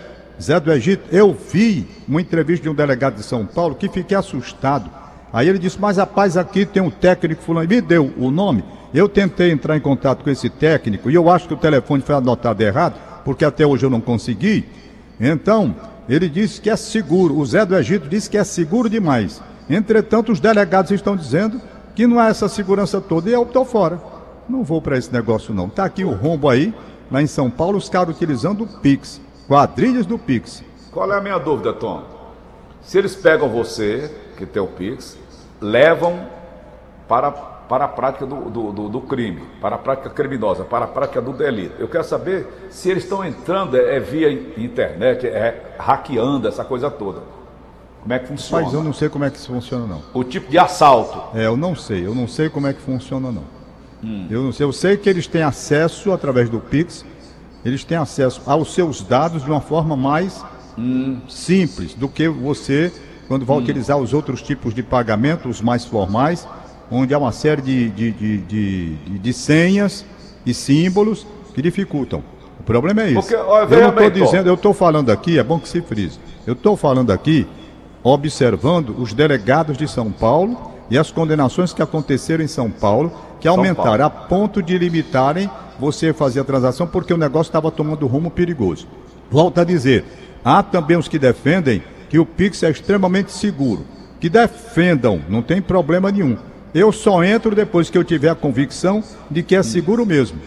Zé 0.42 0.58
do 0.58 0.72
Egito, 0.72 1.04
eu 1.12 1.32
vi 1.32 1.86
uma 2.08 2.20
entrevista 2.20 2.64
de 2.64 2.68
um 2.68 2.74
delegado 2.74 3.14
de 3.14 3.22
São 3.22 3.46
Paulo 3.46 3.74
que 3.74 3.88
fiquei 3.88 4.16
assustado. 4.16 4.90
Aí 5.32 5.48
ele 5.48 5.58
disse, 5.58 5.80
mas 5.80 5.96
rapaz, 5.96 6.36
aqui 6.36 6.64
tem 6.64 6.82
um 6.82 6.90
técnico 6.90 7.42
fulano, 7.42 7.68
me 7.68 7.80
deu 7.80 8.12
o 8.16 8.30
nome. 8.30 8.64
Eu 8.92 9.08
tentei 9.08 9.50
entrar 9.50 9.76
em 9.76 9.80
contato 9.80 10.24
com 10.24 10.30
esse 10.30 10.48
técnico 10.48 11.10
e 11.10 11.14
eu 11.14 11.30
acho 11.30 11.46
que 11.46 11.54
o 11.54 11.58
telefone 11.58 12.02
foi 12.02 12.14
anotado 12.14 12.62
errado, 12.62 12.94
porque 13.26 13.44
até 13.44 13.66
hoje 13.66 13.84
eu 13.84 13.90
não 13.90 14.00
consegui. 14.00 14.64
Então, 15.18 15.74
ele 16.08 16.28
disse 16.28 16.60
que 16.60 16.70
é 16.70 16.76
seguro. 16.76 17.36
O 17.36 17.44
Zé 17.44 17.66
do 17.66 17.76
Egito 17.76 18.08
disse 18.08 18.30
que 18.30 18.38
é 18.38 18.44
seguro 18.44 18.88
demais. 18.88 19.42
Entretanto, 19.68 20.30
os 20.30 20.38
delegados 20.38 20.92
estão 20.92 21.16
dizendo 21.16 21.60
que 21.92 22.06
não 22.06 22.22
é 22.22 22.30
essa 22.30 22.48
segurança 22.48 23.00
toda 23.00 23.28
e 23.28 23.32
eu 23.32 23.42
estou 23.42 23.64
fora. 23.64 24.00
Não 24.48 24.62
vou 24.62 24.80
para 24.80 24.96
esse 24.96 25.12
negócio 25.12 25.52
não. 25.52 25.66
Está 25.66 25.84
aqui 25.84 26.04
o 26.04 26.12
rombo 26.12 26.48
aí, 26.48 26.72
lá 27.10 27.20
em 27.20 27.26
São 27.26 27.50
Paulo, 27.50 27.76
os 27.76 27.88
caras 27.88 28.14
utilizando 28.14 28.62
o 28.62 28.68
Pix, 28.78 29.20
quadrilhas 29.48 30.06
do 30.06 30.16
Pix. 30.16 30.62
Qual 30.92 31.12
é 31.12 31.18
a 31.18 31.20
minha 31.20 31.38
dúvida, 31.38 31.72
Tom? 31.72 32.04
Se 32.80 32.96
eles 32.96 33.16
pegam 33.16 33.48
você, 33.48 34.08
que 34.36 34.46
tem 34.46 34.62
o 34.62 34.68
Pix, 34.68 35.18
levam 35.60 36.28
para 37.08 37.32
para 37.68 37.84
a 37.84 37.88
prática 37.88 38.24
do, 38.24 38.48
do, 38.48 38.72
do, 38.72 38.88
do, 38.88 39.00
crime, 39.00 39.42
para 39.60 39.74
a 39.74 39.78
prática 39.78 40.08
criminosa, 40.08 40.64
para 40.64 40.84
a 40.84 40.88
prática 40.88 41.20
do 41.20 41.32
delito. 41.32 41.74
Eu 41.78 41.88
quero 41.88 42.04
saber 42.04 42.46
se 42.70 42.90
eles 42.90 43.02
estão 43.02 43.24
entrando 43.24 43.76
é, 43.76 43.96
é 43.96 44.00
via 44.00 44.30
internet, 44.30 45.26
é 45.26 45.74
hackeando 45.78 46.46
essa 46.46 46.64
coisa 46.64 46.90
toda. 46.90 47.22
Como 48.00 48.14
é 48.14 48.18
que 48.20 48.28
funciona? 48.28 48.64
Mas 48.64 48.72
eu 48.72 48.84
não 48.84 48.92
sei 48.92 49.08
como 49.08 49.24
é 49.24 49.30
que 49.30 49.36
isso 49.36 49.52
funciona, 49.52 49.84
não. 49.84 50.02
O 50.14 50.22
tipo 50.22 50.48
de 50.48 50.58
assalto. 50.58 51.36
É, 51.36 51.46
eu 51.46 51.56
não 51.56 51.74
sei, 51.74 52.06
eu 52.06 52.14
não 52.14 52.28
sei 52.28 52.48
como 52.48 52.68
é 52.68 52.72
que 52.72 52.80
funciona, 52.80 53.32
não. 53.32 53.42
Hum. 54.04 54.28
Eu 54.30 54.42
não 54.42 54.52
sei, 54.52 54.64
eu 54.64 54.72
sei 54.72 54.96
que 54.96 55.08
eles 55.08 55.26
têm 55.26 55.42
acesso 55.42 56.12
através 56.12 56.48
do 56.48 56.60
Pix, 56.60 57.04
eles 57.64 57.82
têm 57.82 57.96
acesso 57.96 58.42
aos 58.46 58.72
seus 58.72 59.02
dados 59.02 59.42
de 59.42 59.50
uma 59.50 59.60
forma 59.60 59.96
mais 59.96 60.44
hum. 60.78 61.18
simples 61.28 61.94
do 61.94 62.08
que 62.08 62.28
você 62.28 62.92
quando 63.26 63.44
vai 63.44 63.56
hum. 63.56 63.60
utilizar 63.60 63.98
os 63.98 64.14
outros 64.14 64.40
tipos 64.40 64.72
de 64.72 64.84
pagamento, 64.84 65.48
os 65.48 65.60
mais 65.60 65.84
formais 65.84 66.46
onde 66.90 67.14
há 67.14 67.18
uma 67.18 67.32
série 67.32 67.62
de, 67.62 67.90
de, 67.90 68.12
de, 68.12 68.38
de, 68.38 69.18
de 69.18 69.32
senhas 69.32 70.04
e 70.44 70.54
símbolos 70.54 71.26
que 71.54 71.62
dificultam. 71.62 72.22
O 72.60 72.62
problema 72.62 73.02
é 73.02 73.10
isso. 73.10 73.32
Eu 73.34 73.46
não 73.68 73.88
estou 73.88 74.10
dizendo, 74.10 74.48
eu 74.48 74.54
estou 74.54 74.72
falando 74.72 75.10
aqui, 75.10 75.38
é 75.38 75.42
bom 75.42 75.58
que 75.58 75.68
se 75.68 75.80
frise. 75.80 76.18
Eu 76.46 76.52
estou 76.52 76.76
falando 76.76 77.10
aqui, 77.10 77.46
observando 78.02 78.94
os 78.98 79.12
delegados 79.12 79.76
de 79.76 79.88
São 79.88 80.10
Paulo 80.10 80.72
e 80.90 80.96
as 80.96 81.10
condenações 81.10 81.72
que 81.72 81.82
aconteceram 81.82 82.44
em 82.44 82.48
São 82.48 82.70
Paulo, 82.70 83.12
que 83.40 83.48
aumentaram 83.48 84.04
a 84.04 84.10
ponto 84.10 84.62
de 84.62 84.78
limitarem 84.78 85.50
você 85.78 86.12
fazer 86.12 86.40
a 86.40 86.44
transação 86.44 86.86
porque 86.86 87.12
o 87.12 87.18
negócio 87.18 87.50
estava 87.50 87.70
tomando 87.70 88.06
rumo 88.06 88.30
perigoso. 88.30 88.86
Volto 89.30 89.60
a 89.60 89.64
dizer, 89.64 90.04
há 90.44 90.62
também 90.62 90.96
os 90.96 91.08
que 91.08 91.18
defendem 91.18 91.82
que 92.08 92.18
o 92.18 92.24
Pix 92.24 92.62
é 92.62 92.70
extremamente 92.70 93.32
seguro. 93.32 93.84
Que 94.20 94.28
defendam, 94.28 95.20
não 95.28 95.42
tem 95.42 95.60
problema 95.60 96.10
nenhum. 96.10 96.36
Eu 96.74 96.92
só 96.92 97.24
entro 97.24 97.54
depois 97.54 97.88
que 97.88 97.96
eu 97.96 98.04
tiver 98.04 98.28
a 98.28 98.34
convicção 98.34 99.02
de 99.30 99.42
que 99.42 99.56
é 99.56 99.62
seguro 99.62 100.04
mesmo. 100.04 100.38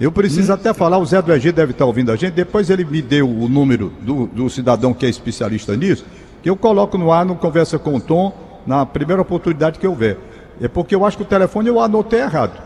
Eu 0.00 0.10
preciso 0.10 0.52
até 0.52 0.74
falar, 0.74 0.98
o 0.98 1.06
Zé 1.06 1.22
do 1.22 1.32
Egito 1.32 1.54
deve 1.54 1.72
estar 1.72 1.84
ouvindo 1.84 2.10
a 2.10 2.16
gente, 2.16 2.32
depois 2.32 2.70
ele 2.70 2.84
me 2.84 3.00
deu 3.00 3.28
o 3.28 3.48
número 3.48 3.92
do, 4.00 4.26
do 4.26 4.50
cidadão 4.50 4.92
que 4.92 5.06
é 5.06 5.08
especialista 5.08 5.76
nisso, 5.76 6.04
que 6.42 6.50
eu 6.50 6.56
coloco 6.56 6.98
no 6.98 7.12
ar, 7.12 7.24
no 7.24 7.36
Conversa 7.36 7.78
com 7.78 7.94
o 7.94 8.00
Tom, 8.00 8.32
na 8.66 8.84
primeira 8.84 9.22
oportunidade 9.22 9.78
que 9.78 9.86
houver. 9.86 10.18
É 10.60 10.66
porque 10.66 10.94
eu 10.94 11.04
acho 11.04 11.16
que 11.16 11.22
o 11.22 11.26
telefone 11.26 11.68
eu 11.68 11.80
anotei 11.80 12.20
errado. 12.20 12.60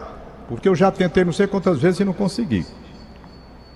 Porque 0.48 0.68
eu 0.68 0.74
já 0.74 0.90
tentei 0.90 1.24
não 1.24 1.32
sei 1.32 1.46
quantas 1.46 1.78
vezes 1.78 2.00
e 2.00 2.04
não 2.04 2.12
consegui. 2.12 2.64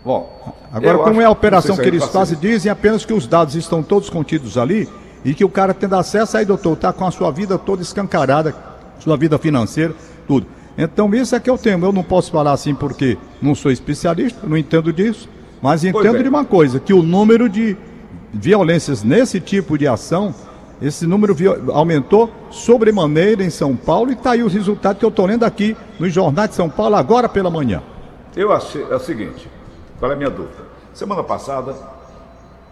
Bom, 0.05 0.55
Agora, 0.73 0.97
eu 0.97 1.03
como 1.03 1.21
é 1.21 1.25
a 1.25 1.31
operação 1.31 1.77
não 1.77 1.83
que 1.83 1.89
eles 1.89 2.05
fazem, 2.07 2.39
dizem 2.39 2.71
apenas 2.71 3.05
que 3.05 3.13
os 3.13 3.27
dados 3.27 3.55
estão 3.55 3.83
todos 3.83 4.09
contidos 4.09 4.57
ali 4.57 4.89
e 5.25 5.35
que 5.35 5.45
o 5.45 5.49
cara 5.49 5.75
tendo 5.75 5.97
acesso 5.97 6.37
aí, 6.37 6.45
doutor, 6.45 6.75
está 6.75 6.93
com 6.93 7.05
a 7.05 7.11
sua 7.11 7.31
vida 7.31 7.59
toda 7.59 7.83
escancarada, 7.83 8.55
sua 9.00 9.16
vida 9.16 9.38
financeira, 9.38 9.95
tudo. 10.26 10.47
Então, 10.76 11.12
isso 11.14 11.35
é 11.35 11.40
que 11.40 11.50
eu 11.50 11.59
tenho. 11.59 11.85
Eu 11.85 11.92
não 11.92 12.02
posso 12.02 12.30
falar 12.30 12.52
assim 12.52 12.75
porque 12.75 13.19
não 13.40 13.54
sou 13.54 13.71
especialista, 13.71 14.47
não 14.47 14.57
entendo 14.57 14.92
disso, 14.92 15.28
mas 15.61 15.85
entendo 15.85 16.23
de 16.23 16.28
uma 16.28 16.45
coisa, 16.45 16.80
que 16.80 16.92
o 16.92 17.02
número 17.02 17.49
de 17.49 17.76
violências 18.33 19.02
nesse 19.02 19.40
tipo 19.40 19.76
de 19.76 19.87
ação, 19.87 20.35
esse 20.80 21.07
número 21.07 21.37
aumentou 21.73 22.30
sobremaneira 22.50 23.45
em 23.45 23.50
São 23.50 23.76
Paulo 23.76 24.11
e 24.11 24.14
está 24.14 24.33
aí 24.33 24.42
os 24.42 24.54
resultados 24.54 24.99
que 24.99 25.04
eu 25.04 25.11
estou 25.11 25.26
lendo 25.26 25.45
aqui 25.45 25.76
nos 25.99 26.12
jornais 26.12 26.50
de 26.50 26.57
São 26.57 26.71
Paulo 26.71 26.97
agora 26.97 27.28
pela 27.28 27.50
manhã. 27.50 27.83
Eu 28.35 28.52
achei, 28.52 28.83
é 28.88 28.95
o 28.95 29.00
seguinte, 29.00 29.49
qual 29.99 30.11
é 30.11 30.14
a 30.14 30.16
minha 30.16 30.30
dúvida? 30.30 30.71
Semana 30.95 31.23
passada, 31.23 31.75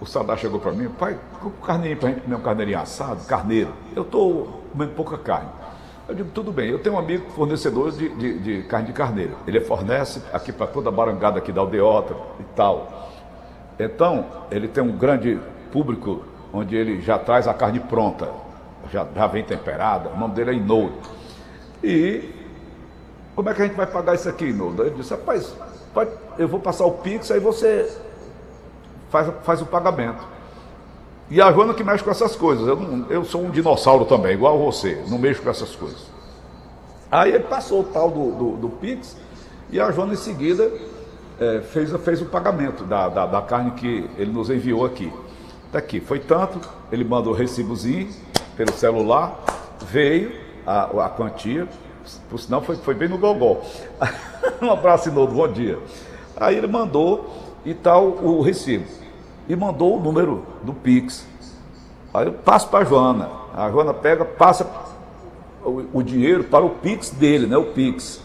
o 0.00 0.06
Sadar 0.06 0.38
chegou 0.38 0.61
para 0.61 0.73
mim, 0.73 0.88
pai, 0.88 1.18
com 1.40 1.50
carneirinho 1.50 1.99
para 1.99 2.08
gente 2.11 2.20
comer 2.23 2.37
um 2.37 2.40
carneirinho 2.40 2.78
assado, 2.78 3.25
carneiro. 3.26 3.70
Eu 3.94 4.02
estou 4.02 4.62
comendo 4.73 4.92
pouca 4.92 5.18
carne. 5.18 5.49
Eu 6.09 6.15
digo, 6.15 6.31
tudo 6.31 6.50
bem, 6.50 6.71
eu 6.71 6.79
tenho 6.79 6.95
um 6.97 6.99
amigo 6.99 7.31
fornecedor 7.33 7.93
de, 7.93 8.09
de- 8.09 8.38
de 8.38 8.62
carne 8.62 8.87
de 8.87 8.93
carneiro. 8.95 9.37
Ele 9.47 9.61
fornece 9.61 10.23
aqui 10.33 10.50
para 10.53 10.67
toda 10.67 10.88
a 10.88 10.93
barangada 10.93 11.38
aqui 11.38 11.53
da 11.53 11.61
aldeota 11.61 12.15
e 12.41 12.45
tal. 12.57 13.11
Então, 13.79 14.25
ele 14.50 14.67
tem 14.69 14.83
um 14.83 14.97
grande 14.97 15.38
público 15.71 16.25
onde 16.53 16.75
ele 16.75 17.00
já 17.03 17.19
traz 17.19 17.47
a 17.47 17.53
carne 17.53 17.79
pronta, 17.79 18.31
já, 18.91 19.07
já 19.15 19.27
vem 19.27 19.45
temperada, 19.45 20.09
o 20.09 20.19
nome 20.19 20.35
dele 20.35 20.50
é 20.53 20.55
Inouye. 20.55 20.93
E 21.85 22.31
como 23.37 23.50
é 23.50 23.55
que 23.55 23.61
a 23.62 23.67
gente 23.67 23.77
vai 23.77 23.87
pagar 23.87 24.15
isso 24.15 24.29
aqui, 24.31 24.47
Inouye? 24.47 24.81
Ele 24.81 24.91
disse, 24.97 25.11
rapaz, 25.11 25.55
pode- 25.93 26.11
eu 26.38 26.49
vou 26.49 26.59
passar 26.59 26.87
o 26.87 26.93
Pix, 26.93 27.31
aí 27.31 27.38
você 27.38 27.95
faz, 29.11 29.31
faz 29.43 29.61
o 29.61 29.67
pagamento. 29.67 30.27
E 31.30 31.40
a 31.42 31.52
Joana 31.52 31.75
que 31.75 31.85
mexe 31.85 32.02
com 32.02 32.11
essas 32.11 32.35
coisas. 32.35 32.66
Eu, 32.66 32.76
não- 32.76 33.06
eu 33.11 33.25
sou 33.25 33.42
um 33.42 33.50
dinossauro 33.50 34.04
também, 34.04 34.32
igual 34.35 34.58
você, 34.58 35.02
não 35.08 35.18
mexo 35.18 35.42
com 35.42 35.50
essas 35.50 35.75
coisas. 35.76 36.00
Aí 37.11 37.30
ele 37.32 37.44
passou 37.44 37.80
o 37.80 37.85
tal 37.85 38.11
do, 38.11 38.32
do, 38.32 38.50
do 38.56 38.68
Pix 38.68 39.16
e 39.70 39.80
a 39.80 39.90
Joana 39.90 40.12
em 40.12 40.16
seguida 40.16 40.70
eh, 41.40 41.62
fez, 41.70 41.90
fez 42.02 42.20
o 42.20 42.26
pagamento 42.26 42.85
da, 42.85 43.08
da, 43.08 43.26
da 43.26 43.42
carne 43.42 43.70
que 43.73 44.08
ele 44.18 44.30
nos 44.32 44.50
enviou 44.50 44.85
aqui. 44.85 45.11
Tá 45.73 45.78
aqui, 45.78 46.00
foi 46.00 46.18
tanto, 46.18 46.58
ele 46.90 47.04
mandou 47.04 47.32
o 47.32 47.37
recibozinho 47.37 48.08
pelo 48.56 48.73
celular, 48.73 49.38
veio 49.87 50.32
a, 50.66 51.06
a 51.06 51.08
quantia, 51.11 51.68
por 52.28 52.38
sinal 52.38 52.62
foi, 52.62 52.76
foi 52.76 52.94
bem 52.94 53.08
no 53.08 53.18
gogó. 53.18 53.61
um 54.61 54.70
abraço, 54.70 55.08
Inoldo, 55.08 55.35
bom 55.35 55.49
dia. 55.49 55.78
Aí 56.37 56.56
ele 56.56 56.66
mandou 56.66 57.30
e 57.64 57.75
tal 57.75 58.04
o 58.06 58.40
recibo. 58.42 58.85
E 59.49 59.57
mandou 59.57 59.97
o 59.99 60.00
número 60.02 60.45
do 60.62 60.73
Pix. 60.73 61.26
Aí 62.12 62.26
eu 62.26 62.33
passo 62.33 62.69
para 62.69 62.81
a 62.81 62.85
Joana. 62.85 63.28
A 63.55 63.71
Joana 63.71 63.95
pega, 63.95 64.25
passa 64.25 64.67
o, 65.64 65.85
o 65.95 66.02
dinheiro 66.02 66.45
para 66.45 66.64
o 66.64 66.71
Pix 66.71 67.11
dele, 67.11 67.47
né? 67.47 67.57
O 67.57 67.67
Pix. 67.67 68.21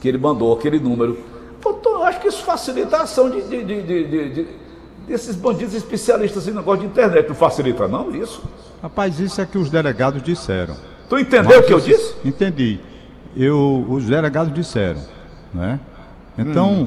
Que 0.00 0.08
ele 0.08 0.18
mandou, 0.18 0.52
aquele 0.52 0.78
número. 0.80 1.18
Pô, 1.60 1.74
tô- 1.74 1.90
eu 1.96 2.04
acho 2.04 2.20
que 2.20 2.28
isso 2.28 2.42
facilita 2.42 2.96
a 2.96 3.02
ação 3.02 3.30
de, 3.30 3.42
de- 3.42 3.64
de- 3.64 3.82
de- 3.82 4.04
de- 4.08 4.28
de- 4.34 4.48
desses 5.06 5.36
bandidos 5.36 5.74
especialistas 5.74 6.48
em 6.48 6.52
negócio 6.52 6.80
de 6.80 6.86
internet. 6.86 7.28
Não 7.28 7.34
facilita, 7.36 7.86
não, 7.86 8.10
isso? 8.14 8.42
Rapaz, 8.82 9.20
isso 9.20 9.40
é 9.40 9.46
que 9.46 9.58
os 9.58 9.70
delegados 9.70 10.22
disseram. 10.22 10.74
Tu 11.08 11.18
entendeu 11.18 11.60
o 11.60 11.62
que 11.62 11.72
eu 11.72 11.80
disse? 11.80 12.14
Entendi. 12.24 12.80
Eu, 13.36 13.86
os 13.88 14.04
delegados 14.06 14.52
disseram, 14.52 15.00
né? 15.54 15.78
Então, 16.36 16.86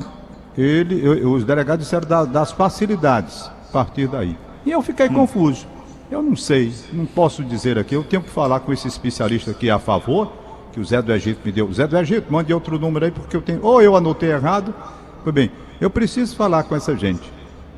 ele, 0.58 1.00
eu- 1.06 1.32
os 1.32 1.44
delegados 1.44 1.86
disseram 1.86 2.08
da- 2.08 2.26
das 2.26 2.52
facilidades 2.52 3.50
partir 3.76 4.08
daí. 4.08 4.38
E 4.66 4.72
eu 4.72 4.82
fiquei 4.82 5.10
confuso. 5.10 5.68
Eu 6.10 6.24
não 6.24 6.36
sei, 6.38 6.72
não 6.94 7.06
posso 7.06 7.44
dizer 7.44 7.78
aqui. 7.78 7.94
Eu 7.94 8.06
tenho 8.06 8.24
que 8.24 8.30
falar 8.30 8.62
com 8.62 8.72
esse 8.72 8.88
especialista 8.88 9.52
aqui 9.52 9.70
a 9.70 9.78
favor, 9.78 10.32
que 10.72 10.80
o 10.80 10.86
Zé 10.86 11.02
do 11.02 11.12
Egito 11.12 11.42
me 11.44 11.52
deu. 11.52 11.72
Zé 11.74 11.86
do 11.86 11.98
Egito, 11.98 12.32
mande 12.32 12.54
outro 12.54 12.80
número 12.80 13.04
aí, 13.04 13.12
porque 13.12 13.36
eu 13.36 13.42
tenho. 13.42 13.60
Ou 13.62 13.82
eu 13.82 13.98
anotei 13.98 14.32
errado. 14.32 14.74
Foi 15.24 15.34
bem, 15.34 15.52
eu 15.82 15.90
preciso 15.90 16.38
falar 16.38 16.64
com 16.64 16.74
essa 16.74 16.96
gente. 16.96 17.34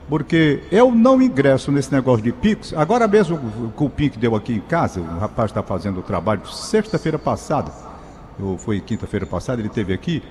Porque 0.07 0.61
eu 0.71 0.91
não 0.91 1.19
ingresso 1.19 1.71
nesse 1.71 1.91
negócio 1.91 2.23
de 2.23 2.31
Pix. 2.31 2.73
Agora 2.73 3.07
mesmo 3.07 3.37
o 3.37 3.71
Cupim 3.71 4.09
que 4.09 4.19
deu 4.19 4.35
aqui 4.35 4.53
em 4.53 4.59
casa, 4.59 5.01
o 5.01 5.17
rapaz 5.17 5.49
está 5.49 5.63
fazendo 5.63 5.99
o 6.01 6.03
trabalho 6.03 6.45
sexta-feira 6.47 7.17
passada, 7.17 7.71
ou 8.39 8.55
foi 8.57 8.79
quinta-feira 8.79 9.25
passada, 9.25 9.61
ele 9.61 9.69
teve 9.69 9.93
aqui, 9.93 10.21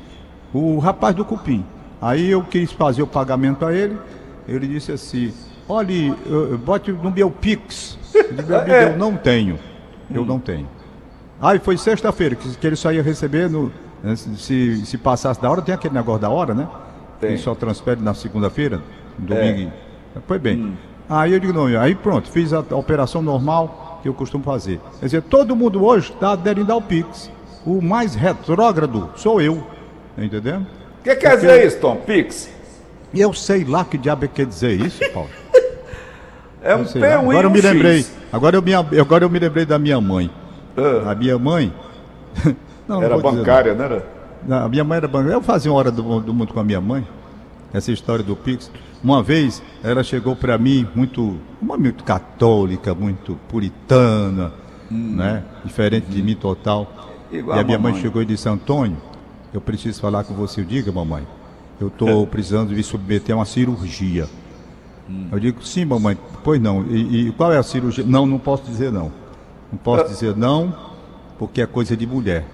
o 0.54 0.78
rapaz 0.78 1.14
do 1.14 1.24
Cupim. 1.24 1.64
Aí 2.00 2.30
eu 2.30 2.42
quis 2.44 2.70
fazer 2.70 3.02
o 3.02 3.06
pagamento 3.06 3.66
a 3.66 3.74
ele, 3.74 3.98
ele 4.46 4.68
disse 4.68 4.92
assim, 4.92 5.32
eu 6.26 6.58
bote 6.58 6.92
no 6.92 7.10
meu 7.10 7.30
Pix. 7.30 7.98
Eu, 8.14 8.22
digo, 8.32 8.42
"Meu 8.48 8.60
amigo, 8.60 8.74
eu 8.74 8.96
não 8.96 9.16
tenho, 9.16 9.58
eu 10.12 10.24
não 10.24 10.38
tenho. 10.38 10.68
Aí 11.40 11.58
foi 11.58 11.76
sexta-feira, 11.76 12.34
que, 12.34 12.48
que 12.56 12.66
ele 12.66 12.76
só 12.76 12.92
ia 12.92 13.02
receber 13.02 13.50
no. 13.50 13.70
Se, 14.14 14.36
se, 14.36 14.86
se 14.86 14.98
passasse 14.98 15.40
da 15.40 15.50
hora, 15.50 15.60
tem 15.62 15.74
aquele 15.74 15.94
negócio 15.94 16.20
da 16.20 16.30
hora, 16.30 16.54
né? 16.54 16.68
Tem. 17.20 17.30
Ele 17.30 17.38
só 17.38 17.54
transfere 17.54 18.00
na 18.00 18.14
segunda-feira, 18.14 18.80
domingo. 19.18 19.72
Foi 20.26 20.38
bem. 20.38 20.76
Aí 21.08 21.32
eu 21.32 21.40
digo, 21.40 21.52
não, 21.52 21.66
aí 21.80 21.94
pronto, 21.94 22.30
fiz 22.30 22.52
a, 22.52 22.64
a 22.70 22.76
operação 22.76 23.22
normal 23.22 24.00
que 24.02 24.08
eu 24.08 24.14
costumo 24.14 24.44
fazer. 24.44 24.80
Quer 25.00 25.06
dizer, 25.06 25.22
todo 25.22 25.54
mundo 25.54 25.84
hoje 25.84 26.12
está 26.12 26.32
aderindo 26.32 26.72
ao 26.72 26.80
Pix. 26.80 27.30
O 27.64 27.80
mais 27.82 28.14
retrógrado 28.14 29.10
sou 29.16 29.40
eu. 29.40 29.66
Entendendo? 30.16 30.66
O 31.00 31.02
que 31.02 31.14
quer 31.16 31.36
dizer 31.36 31.66
isso, 31.66 31.78
Tom? 31.80 31.96
Pix? 31.96 32.50
E 33.14 33.20
eu 33.20 33.32
sei 33.32 33.64
lá 33.64 33.84
que 33.84 33.96
diabo 33.96 34.24
é 34.24 34.28
que 34.28 34.34
quer 34.34 34.46
dizer 34.46 34.80
isso, 34.80 35.00
Paulo. 35.12 35.30
É 36.62 36.74
um 36.74 36.80
Eu 36.80 36.86
sei 36.86 37.00
P, 37.00 37.08
lá. 37.08 37.20
um 37.20 37.32
I, 37.32 37.36
Agora 37.36 37.46
eu 37.46 37.50
me 37.50 37.60
lembrei. 37.60 38.06
Agora 38.32 38.56
eu 38.56 38.62
me, 38.62 38.74
agora 38.74 39.24
eu 39.24 39.30
me 39.30 39.38
lembrei 39.38 39.64
da 39.64 39.78
minha 39.78 40.00
mãe. 40.00 40.28
Ah, 40.76 41.12
A 41.12 41.14
minha 41.14 41.38
mãe. 41.38 41.72
Não, 42.88 42.96
não 42.96 43.02
era 43.02 43.16
dizer, 43.16 43.22
bancária, 43.22 43.74
né? 43.74 43.84
Era? 43.84 44.06
Não, 44.46 44.64
a 44.64 44.68
minha 44.68 44.84
mãe 44.84 44.96
era 44.96 45.08
bancária. 45.08 45.34
Eu 45.34 45.42
fazia 45.42 45.70
uma 45.70 45.78
hora 45.78 45.90
do, 45.92 46.20
do 46.20 46.34
mundo 46.34 46.52
com 46.52 46.58
a 46.60 46.64
minha 46.64 46.80
mãe. 46.80 47.06
Essa 47.72 47.90
história 47.92 48.24
do 48.24 48.34
Pix. 48.36 48.70
Uma 49.02 49.22
vez 49.22 49.62
ela 49.82 50.02
chegou 50.02 50.34
para 50.36 50.56
mim 50.58 50.86
muito, 50.94 51.36
uma 51.60 51.76
muito 51.76 52.02
católica, 52.04 52.94
muito 52.94 53.38
puritana, 53.48 54.52
né? 54.90 55.42
Diferente 55.64 56.06
de 56.06 56.22
mim 56.22 56.34
total. 56.34 56.90
Igual 57.30 57.56
e 57.56 57.60
a 57.60 57.64
minha 57.64 57.78
mãe 57.78 57.90
mamãe. 57.92 58.02
chegou 58.02 58.22
e 58.22 58.24
disse: 58.24 58.48
Antônio, 58.48 58.96
eu 59.52 59.60
preciso 59.60 60.00
falar 60.00 60.22
com 60.24 60.34
você. 60.34 60.60
Eu 60.60 60.64
diga, 60.64 60.90
mamãe, 60.92 61.26
eu 61.80 61.88
estou 61.88 62.26
precisando 62.28 62.70
me 62.70 62.82
submeter 62.82 63.34
a 63.34 63.38
uma 63.38 63.44
cirurgia. 63.44 64.28
Eu 65.30 65.38
digo, 65.38 65.64
sim, 65.64 65.84
mamãe, 65.84 66.18
pois 66.42 66.60
não. 66.60 66.84
E, 66.86 67.28
e 67.28 67.32
qual 67.32 67.52
é 67.52 67.58
a 67.58 67.62
cirurgia? 67.62 68.04
Não, 68.04 68.26
não 68.26 68.38
posso 68.38 68.64
dizer 68.64 68.90
não. 68.90 69.12
Não 69.70 69.78
posso 69.78 70.08
dizer 70.08 70.36
não, 70.36 70.74
porque 71.38 71.60
é 71.60 71.66
coisa 71.66 71.96
de 71.96 72.06
mulher. 72.06 72.44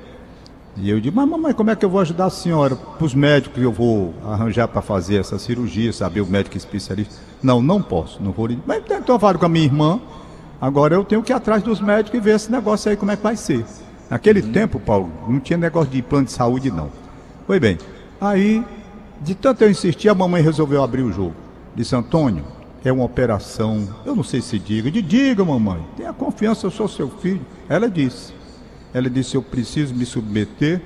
E 0.76 0.88
eu 0.88 1.00
digo, 1.00 1.14
mas 1.14 1.28
mamãe, 1.28 1.52
como 1.52 1.70
é 1.70 1.76
que 1.76 1.84
eu 1.84 1.90
vou 1.90 2.00
ajudar 2.00 2.26
a 2.26 2.30
senhora? 2.30 2.74
Para 2.76 3.04
os 3.04 3.14
médicos 3.14 3.58
que 3.58 3.64
eu 3.64 3.72
vou 3.72 4.14
arranjar 4.24 4.68
para 4.68 4.80
fazer 4.80 5.16
essa 5.16 5.38
cirurgia, 5.38 5.92
saber 5.92 6.22
o 6.22 6.26
médico 6.26 6.56
especialista. 6.56 7.14
Não, 7.42 7.60
não 7.60 7.82
posso, 7.82 8.22
não 8.22 8.32
vou. 8.32 8.48
Mas 8.66 8.82
então 8.84 9.16
eu 9.16 9.18
falo 9.18 9.38
com 9.38 9.44
a 9.44 9.48
minha 9.48 9.66
irmã, 9.66 10.00
agora 10.60 10.94
eu 10.94 11.04
tenho 11.04 11.22
que 11.22 11.32
ir 11.32 11.34
atrás 11.34 11.62
dos 11.62 11.80
médicos 11.80 12.18
e 12.18 12.22
ver 12.22 12.36
esse 12.36 12.50
negócio 12.50 12.90
aí, 12.90 12.96
como 12.96 13.10
é 13.10 13.16
que 13.16 13.22
vai 13.22 13.36
ser. 13.36 13.64
Naquele 14.08 14.42
tempo, 14.42 14.80
Paulo, 14.80 15.10
não 15.28 15.40
tinha 15.40 15.58
negócio 15.58 15.90
de 15.90 16.00
plano 16.02 16.26
de 16.26 16.32
saúde, 16.32 16.70
não. 16.70 16.90
Foi 17.46 17.60
bem. 17.60 17.76
Aí, 18.20 18.64
de 19.22 19.34
tanto 19.34 19.62
eu 19.62 19.70
insistir, 19.70 20.08
a 20.08 20.14
mamãe 20.14 20.42
resolveu 20.42 20.82
abrir 20.82 21.02
o 21.02 21.12
jogo. 21.12 21.34
Disse, 21.74 21.94
Antônio, 21.94 22.44
é 22.84 22.92
uma 22.92 23.04
operação, 23.04 23.88
eu 24.04 24.14
não 24.16 24.24
sei 24.24 24.40
se 24.40 24.58
diga. 24.58 24.90
De 24.90 25.00
diga, 25.00 25.44
mamãe, 25.44 25.80
tenha 25.96 26.12
confiança, 26.12 26.66
eu 26.66 26.70
sou 26.70 26.88
seu 26.88 27.08
filho. 27.08 27.40
Ela 27.68 27.88
disse. 27.88 28.34
Ela 28.92 29.08
disse, 29.08 29.36
eu 29.36 29.42
preciso 29.42 29.94
me 29.94 30.04
submeter 30.04 30.82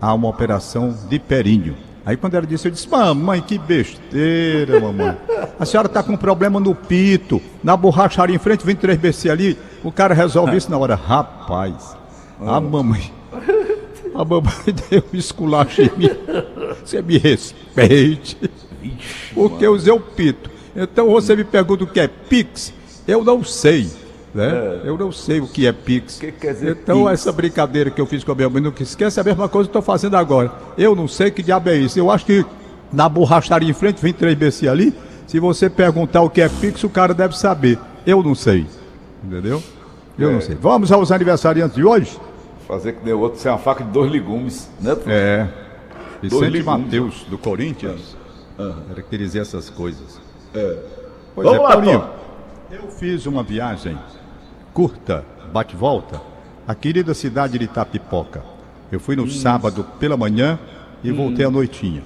a 0.00 0.12
uma 0.12 0.28
operação 0.28 0.94
de 1.08 1.18
períneo. 1.18 1.76
Aí 2.04 2.16
quando 2.16 2.34
ela 2.34 2.46
disse, 2.46 2.66
eu 2.66 2.72
disse, 2.72 2.88
mamãe, 2.88 3.40
que 3.40 3.58
besteira, 3.58 4.80
mamãe. 4.80 5.16
A 5.58 5.64
senhora 5.64 5.86
está 5.86 6.02
com 6.02 6.12
um 6.12 6.16
problema 6.16 6.58
no 6.58 6.74
pito, 6.74 7.40
na 7.62 7.76
borracharia 7.76 8.34
em 8.34 8.38
frente, 8.38 8.64
23 8.64 8.98
BC 8.98 9.30
ali, 9.30 9.58
o 9.84 9.92
cara 9.92 10.14
resolve 10.14 10.56
isso 10.56 10.70
na 10.70 10.78
hora. 10.78 10.94
Rapaz, 10.94 11.96
a 12.40 12.60
mamãe, 12.60 13.12
a 14.14 14.24
mamãe 14.24 14.74
deu 14.90 15.04
um 15.12 15.16
esculacho 15.16 15.82
em 15.82 15.90
mim. 15.96 16.10
Você 16.84 17.02
me 17.02 17.18
respeite, 17.18 18.36
porque 19.34 19.66
eu 19.66 19.72
usei 19.74 19.92
o 19.92 20.00
pito. 20.00 20.50
Então 20.76 21.08
você 21.10 21.34
me 21.34 21.44
pergunta 21.44 21.84
o 21.84 21.86
que 21.86 22.00
é 22.00 22.08
Pix, 22.08 22.72
eu 23.06 23.24
não 23.24 23.42
sei. 23.44 23.88
Né? 24.34 24.80
É. 24.84 24.88
Eu 24.88 24.96
não 24.98 25.10
sei 25.10 25.40
o 25.40 25.46
que 25.48 25.66
é 25.66 25.72
Pix. 25.72 26.18
Que 26.18 26.30
quer 26.30 26.52
dizer 26.52 26.76
então, 26.82 27.00
Pix? 27.04 27.12
essa 27.12 27.32
brincadeira 27.32 27.90
que 27.90 28.00
eu 28.00 28.06
fiz 28.06 28.22
com 28.22 28.32
a 28.32 28.34
minha 28.34 28.48
mãe, 28.48 28.62
não 28.62 28.72
esquece 28.78 29.18
a 29.18 29.24
mesma 29.24 29.48
coisa 29.48 29.66
que 29.66 29.70
estou 29.70 29.82
fazendo 29.82 30.16
agora. 30.16 30.52
Eu 30.76 30.94
não 30.94 31.08
sei 31.08 31.30
que 31.30 31.42
diabo 31.42 31.68
é 31.70 31.76
isso. 31.76 31.98
Eu 31.98 32.10
acho 32.10 32.24
que 32.26 32.44
na 32.92 33.08
borracharia 33.08 33.68
em 33.68 33.72
frente, 33.72 34.00
23 34.00 34.34
BC 34.36 34.68
ali, 34.68 34.94
se 35.26 35.40
você 35.40 35.68
perguntar 35.68 36.22
o 36.22 36.30
que 36.30 36.40
é 36.40 36.48
Pix, 36.48 36.84
o 36.84 36.88
cara 36.90 37.12
deve 37.12 37.36
saber. 37.36 37.78
Eu 38.06 38.22
não 38.22 38.34
sei. 38.34 38.66
Entendeu? 39.24 39.62
Eu 40.18 40.30
É. 40.30 40.32
não 40.34 40.40
sei. 40.40 40.54
Vamos 40.60 40.92
aos 40.92 41.10
aniversariantes 41.10 41.74
de 41.76 41.84
hoje? 41.84 42.16
Fazer 42.68 42.92
que 42.92 43.12
o 43.12 43.18
outro, 43.20 43.40
ser 43.40 43.48
uma 43.48 43.58
faca 43.58 43.82
de 43.82 43.90
dois 43.90 44.10
legumes, 44.12 44.68
né? 44.80 44.96
É. 45.06 45.46
Vicente 46.22 46.50
legumes. 46.50 46.84
Mateus, 46.84 47.24
do 47.28 47.38
Corinthians. 47.38 48.16
Era 48.90 49.02
que 49.02 49.16
dizia 49.16 49.42
essas 49.42 49.70
coisas. 49.70 50.20
Pois 51.34 51.46
Vamos 51.46 51.54
é, 51.54 51.62
lá, 51.62 51.68
Paulinho. 51.68 52.00
Tom. 52.00 52.18
Eu 52.70 52.90
fiz 52.90 53.24
uma 53.26 53.42
viagem 53.42 53.96
curta, 54.74 55.24
bate-volta, 55.52 56.20
à 56.66 56.74
querida 56.74 57.14
cidade 57.14 57.58
de 57.58 57.64
Itapipoca. 57.64 58.42
Eu 58.90 59.00
fui 59.00 59.16
no 59.16 59.28
sábado 59.28 59.86
pela 59.98 60.16
manhã 60.16 60.58
e 61.02 61.10
voltei 61.10 61.44
à 61.44 61.50
noitinha. 61.50 62.02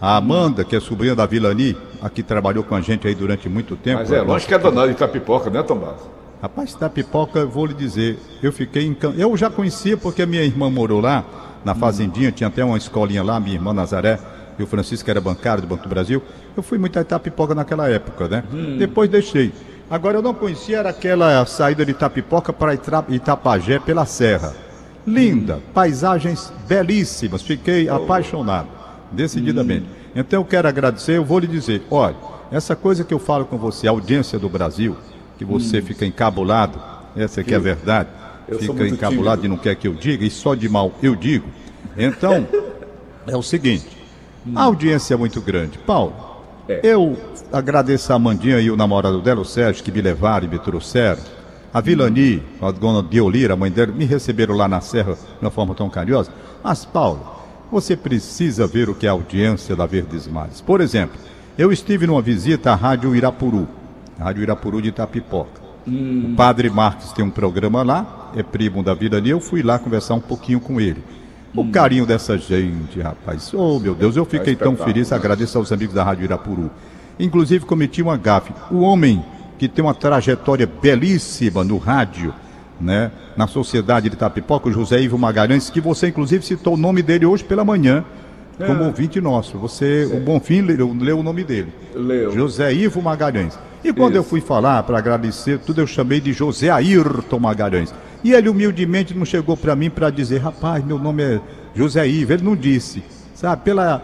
A 0.00 0.16
Amanda, 0.16 0.64
que 0.64 0.74
é 0.74 0.80
sobrinha 0.80 1.14
da 1.14 1.26
Vilani, 1.26 1.76
aqui 2.00 2.22
trabalhou 2.22 2.64
com 2.64 2.74
a 2.74 2.80
gente 2.80 3.06
aí 3.06 3.14
durante 3.14 3.48
muito 3.48 3.76
tempo. 3.76 4.00
Mas 4.00 4.10
é 4.10 4.20
longe 4.20 4.46
que 4.46 4.54
é 4.54 4.58
danado 4.58 4.88
de 4.88 4.94
Itapipoca, 4.94 5.48
né, 5.50 5.62
Tomás? 5.62 6.00
Rapaz, 6.40 6.72
Itapipoca, 6.72 7.38
eu 7.38 7.48
vou 7.48 7.66
lhe 7.66 7.74
dizer, 7.74 8.18
eu 8.42 8.52
fiquei 8.52 8.84
encantado. 8.84 9.20
Eu 9.20 9.36
já 9.36 9.48
conhecia 9.48 9.96
porque 9.96 10.22
a 10.22 10.26
minha 10.26 10.42
irmã 10.42 10.68
morou 10.68 11.00
lá, 11.00 11.24
na 11.64 11.74
Fazendinha, 11.74 12.32
tinha 12.32 12.48
até 12.48 12.64
uma 12.64 12.76
escolinha 12.76 13.22
lá, 13.22 13.38
minha 13.38 13.54
irmã 13.54 13.72
Nazaré, 13.72 14.18
e 14.58 14.62
o 14.62 14.66
Francisco 14.66 15.08
era 15.10 15.20
bancário 15.20 15.62
do 15.62 15.66
Banco 15.66 15.82
do 15.82 15.88
Brasil. 15.88 16.22
Eu 16.56 16.62
fui 16.62 16.78
muito 16.78 16.98
a 16.98 17.02
Itapipoca 17.02 17.54
naquela 17.54 17.88
época, 17.88 18.28
né? 18.28 18.44
Depois 18.78 19.08
deixei. 19.08 19.52
Agora 19.90 20.18
eu 20.18 20.22
não 20.22 20.34
conhecia, 20.34 20.78
era 20.78 20.90
aquela 20.90 21.44
saída 21.46 21.84
de 21.84 21.90
Itapipoca 21.90 22.52
para 22.52 22.74
Itapajé 23.08 23.78
pela 23.78 24.06
serra. 24.06 24.54
Linda, 25.06 25.60
paisagens 25.74 26.52
belíssimas, 26.68 27.42
fiquei 27.42 27.88
apaixonado, 27.88 28.68
decididamente. 29.10 29.86
Então 30.14 30.40
eu 30.40 30.44
quero 30.44 30.68
agradecer, 30.68 31.16
eu 31.16 31.24
vou 31.24 31.38
lhe 31.38 31.46
dizer, 31.46 31.82
olha, 31.90 32.14
essa 32.50 32.76
coisa 32.76 33.02
que 33.02 33.12
eu 33.12 33.18
falo 33.18 33.44
com 33.44 33.56
você, 33.56 33.88
a 33.88 33.90
audiência 33.90 34.38
do 34.38 34.48
Brasil, 34.48 34.96
que 35.38 35.44
você 35.44 35.82
fica 35.82 36.06
encabulado, 36.06 36.78
essa 37.16 37.40
aqui 37.40 37.52
é 37.52 37.56
a 37.56 37.60
verdade, 37.60 38.08
eu 38.48 38.58
fica 38.58 38.86
encabulado 38.86 39.42
tímido. 39.42 39.46
e 39.54 39.56
não 39.56 39.62
quer 39.62 39.74
que 39.76 39.86
eu 39.88 39.94
diga, 39.94 40.24
e 40.24 40.30
só 40.30 40.54
de 40.54 40.68
mal 40.68 40.92
eu 41.02 41.14
digo. 41.16 41.46
Então, 41.96 42.46
é 43.26 43.36
o 43.36 43.42
seguinte, 43.42 43.86
a 44.54 44.64
audiência 44.64 45.14
é 45.14 45.16
muito 45.16 45.40
grande. 45.40 45.78
Paulo, 45.78 46.14
É. 46.68 46.80
eu 46.82 47.16
agradeço 47.52 48.12
a 48.12 48.16
Amandinha 48.16 48.58
e 48.60 48.70
o 48.70 48.76
namorado 48.76 49.20
dela, 49.20 49.40
o 49.40 49.44
Sérgio, 49.44 49.82
que 49.84 49.92
me 49.92 50.00
levaram 50.00 50.46
e 50.46 50.50
me 50.50 50.58
trouxeram. 50.58 51.20
A 51.74 51.80
Vilani, 51.80 52.42
a 52.60 52.70
dona 52.70 53.02
Deolira, 53.02 53.54
a 53.54 53.56
mãe 53.56 53.70
dela, 53.70 53.90
me 53.92 54.04
receberam 54.04 54.54
lá 54.54 54.68
na 54.68 54.80
Serra 54.82 55.14
de 55.14 55.20
uma 55.40 55.50
forma 55.50 55.74
tão 55.74 55.88
carinhosa. 55.88 56.30
Mas, 56.62 56.84
Paulo, 56.84 57.26
você 57.70 57.96
precisa 57.96 58.66
ver 58.66 58.90
o 58.90 58.94
que 58.94 59.06
é 59.06 59.08
a 59.08 59.12
audiência 59.12 59.74
da 59.74 59.86
Verdes 59.86 60.26
Mares. 60.28 60.60
Por 60.60 60.82
exemplo, 60.82 61.16
eu 61.56 61.72
estive 61.72 62.06
numa 62.06 62.20
visita 62.20 62.72
à 62.72 62.74
Rádio 62.74 63.16
Irapuru, 63.16 63.66
a 64.20 64.24
Rádio 64.24 64.42
Irapuru 64.42 64.82
de 64.82 64.88
Itapipoca. 64.90 65.61
O 65.86 66.34
padre 66.36 66.70
Marques 66.70 67.12
tem 67.12 67.24
um 67.24 67.30
programa 67.30 67.82
lá, 67.82 68.30
é 68.36 68.42
primo 68.42 68.82
da 68.82 68.94
Vilani, 68.94 69.30
eu 69.30 69.40
fui 69.40 69.62
lá 69.62 69.78
conversar 69.78 70.14
um 70.14 70.20
pouquinho 70.20 70.60
com 70.60 70.80
ele. 70.80 71.02
O 71.54 71.68
carinho 71.70 72.06
dessa 72.06 72.38
gente, 72.38 73.00
rapaz. 73.00 73.52
Oh, 73.52 73.78
meu 73.78 73.94
Deus, 73.94 74.16
eu 74.16 74.24
fiquei 74.24 74.56
tão 74.56 74.74
feliz, 74.74 75.12
agradeço 75.12 75.58
aos 75.58 75.70
amigos 75.70 75.94
da 75.94 76.02
Rádio 76.02 76.24
Irapuru. 76.24 76.70
Inclusive 77.18 77.66
cometi 77.66 78.00
uma 78.00 78.16
gafe. 78.16 78.54
O 78.70 78.80
homem 78.80 79.22
que 79.58 79.68
tem 79.68 79.84
uma 79.84 79.94
trajetória 79.94 80.66
belíssima 80.66 81.62
no 81.62 81.76
rádio, 81.76 82.34
né, 82.80 83.12
na 83.36 83.46
sociedade 83.46 84.08
de 84.08 84.16
Itapipoca, 84.16 84.68
o 84.68 84.72
José 84.72 85.00
Ivo 85.00 85.18
Magalhães, 85.18 85.68
que 85.68 85.80
você 85.80 86.08
inclusive 86.08 86.44
citou 86.44 86.74
o 86.74 86.76
nome 86.76 87.02
dele 87.02 87.26
hoje 87.26 87.44
pela 87.44 87.64
manhã, 87.64 88.04
como 88.66 88.84
ouvinte 88.84 89.20
nosso. 89.20 89.58
Você, 89.58 90.08
o 90.12 90.20
Bonfim, 90.20 90.62
leu, 90.62 90.96
leu 90.98 91.18
o 91.18 91.22
nome 91.22 91.44
dele. 91.44 91.72
Leu. 91.94 92.32
José 92.32 92.72
Ivo 92.72 93.02
Magalhães. 93.02 93.58
E 93.84 93.92
quando 93.92 94.14
eu 94.14 94.20
Isso. 94.22 94.30
fui 94.30 94.40
falar 94.40 94.82
para 94.84 94.98
agradecer 94.98 95.58
tudo, 95.58 95.80
eu 95.80 95.86
chamei 95.86 96.20
de 96.20 96.32
José 96.32 96.70
Ayrton 96.70 97.38
Magalhães. 97.38 97.92
E 98.22 98.32
ele 98.32 98.48
humildemente 98.48 99.14
não 99.14 99.24
chegou 99.24 99.56
para 99.56 99.74
mim 99.74 99.90
para 99.90 100.08
dizer, 100.08 100.38
rapaz, 100.38 100.84
meu 100.84 100.98
nome 100.98 101.22
é 101.22 101.40
José 101.74 102.06
Ivo. 102.06 102.32
Ele 102.32 102.44
não 102.44 102.54
disse, 102.54 103.02
sabe, 103.34 103.62
pela, 103.62 103.98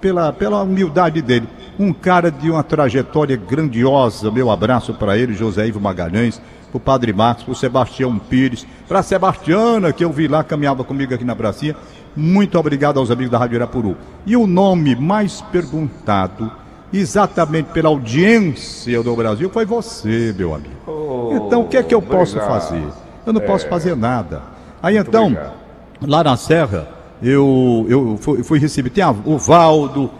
pela, 0.00 0.32
pela 0.32 0.62
humildade 0.62 1.22
dele. 1.22 1.48
Um 1.78 1.92
cara 1.92 2.30
de 2.30 2.50
uma 2.50 2.62
trajetória 2.62 3.34
grandiosa. 3.34 4.30
Meu 4.30 4.50
abraço 4.50 4.92
para 4.92 5.16
ele, 5.16 5.32
José 5.32 5.66
Ivo 5.66 5.80
Magalhães, 5.80 6.38
para 6.70 6.76
o 6.76 6.80
Padre 6.80 7.14
Marcos, 7.14 7.44
para 7.44 7.52
o 7.52 7.56
Sebastião 7.56 8.18
Pires, 8.18 8.66
para 8.86 8.98
a 8.98 9.02
Sebastiana, 9.02 9.92
que 9.94 10.04
eu 10.04 10.12
vi 10.12 10.28
lá, 10.28 10.44
caminhava 10.44 10.84
comigo 10.84 11.14
aqui 11.14 11.24
na 11.24 11.34
Pracinha. 11.34 11.74
Muito 12.14 12.58
obrigado 12.58 12.98
aos 12.98 13.10
amigos 13.10 13.30
da 13.30 13.38
Rádio 13.38 13.56
Irapuru. 13.56 13.96
E 14.26 14.36
o 14.36 14.46
nome 14.46 14.94
mais 14.94 15.40
perguntado 15.40 16.52
exatamente 16.92 17.66
pela 17.72 17.88
audiência 17.88 19.02
do 19.02 19.14
Brasil 19.16 19.48
foi 19.50 19.64
você, 19.64 20.34
meu 20.36 20.54
amigo. 20.54 20.70
então 21.32 21.62
o 21.62 21.68
que 21.68 21.76
é 21.76 21.82
que 21.82 21.94
eu 21.94 22.02
posso 22.02 22.36
obrigado. 22.36 22.60
fazer? 22.60 22.84
Eu 23.26 23.32
não 23.32 23.40
posso 23.40 23.68
fazer 23.68 23.96
nada. 23.96 24.42
Aí 24.82 24.96
então, 24.96 25.26
obrigado. 25.26 25.52
lá 26.06 26.24
na 26.24 26.36
Serra, 26.36 26.88
eu, 27.22 27.86
eu 27.88 28.18
fui, 28.20 28.42
fui 28.42 28.58
receber. 28.58 28.90
Tem 28.90 29.04
a- 29.04 29.14
o 29.24 29.38
Valdo, 29.38 30.10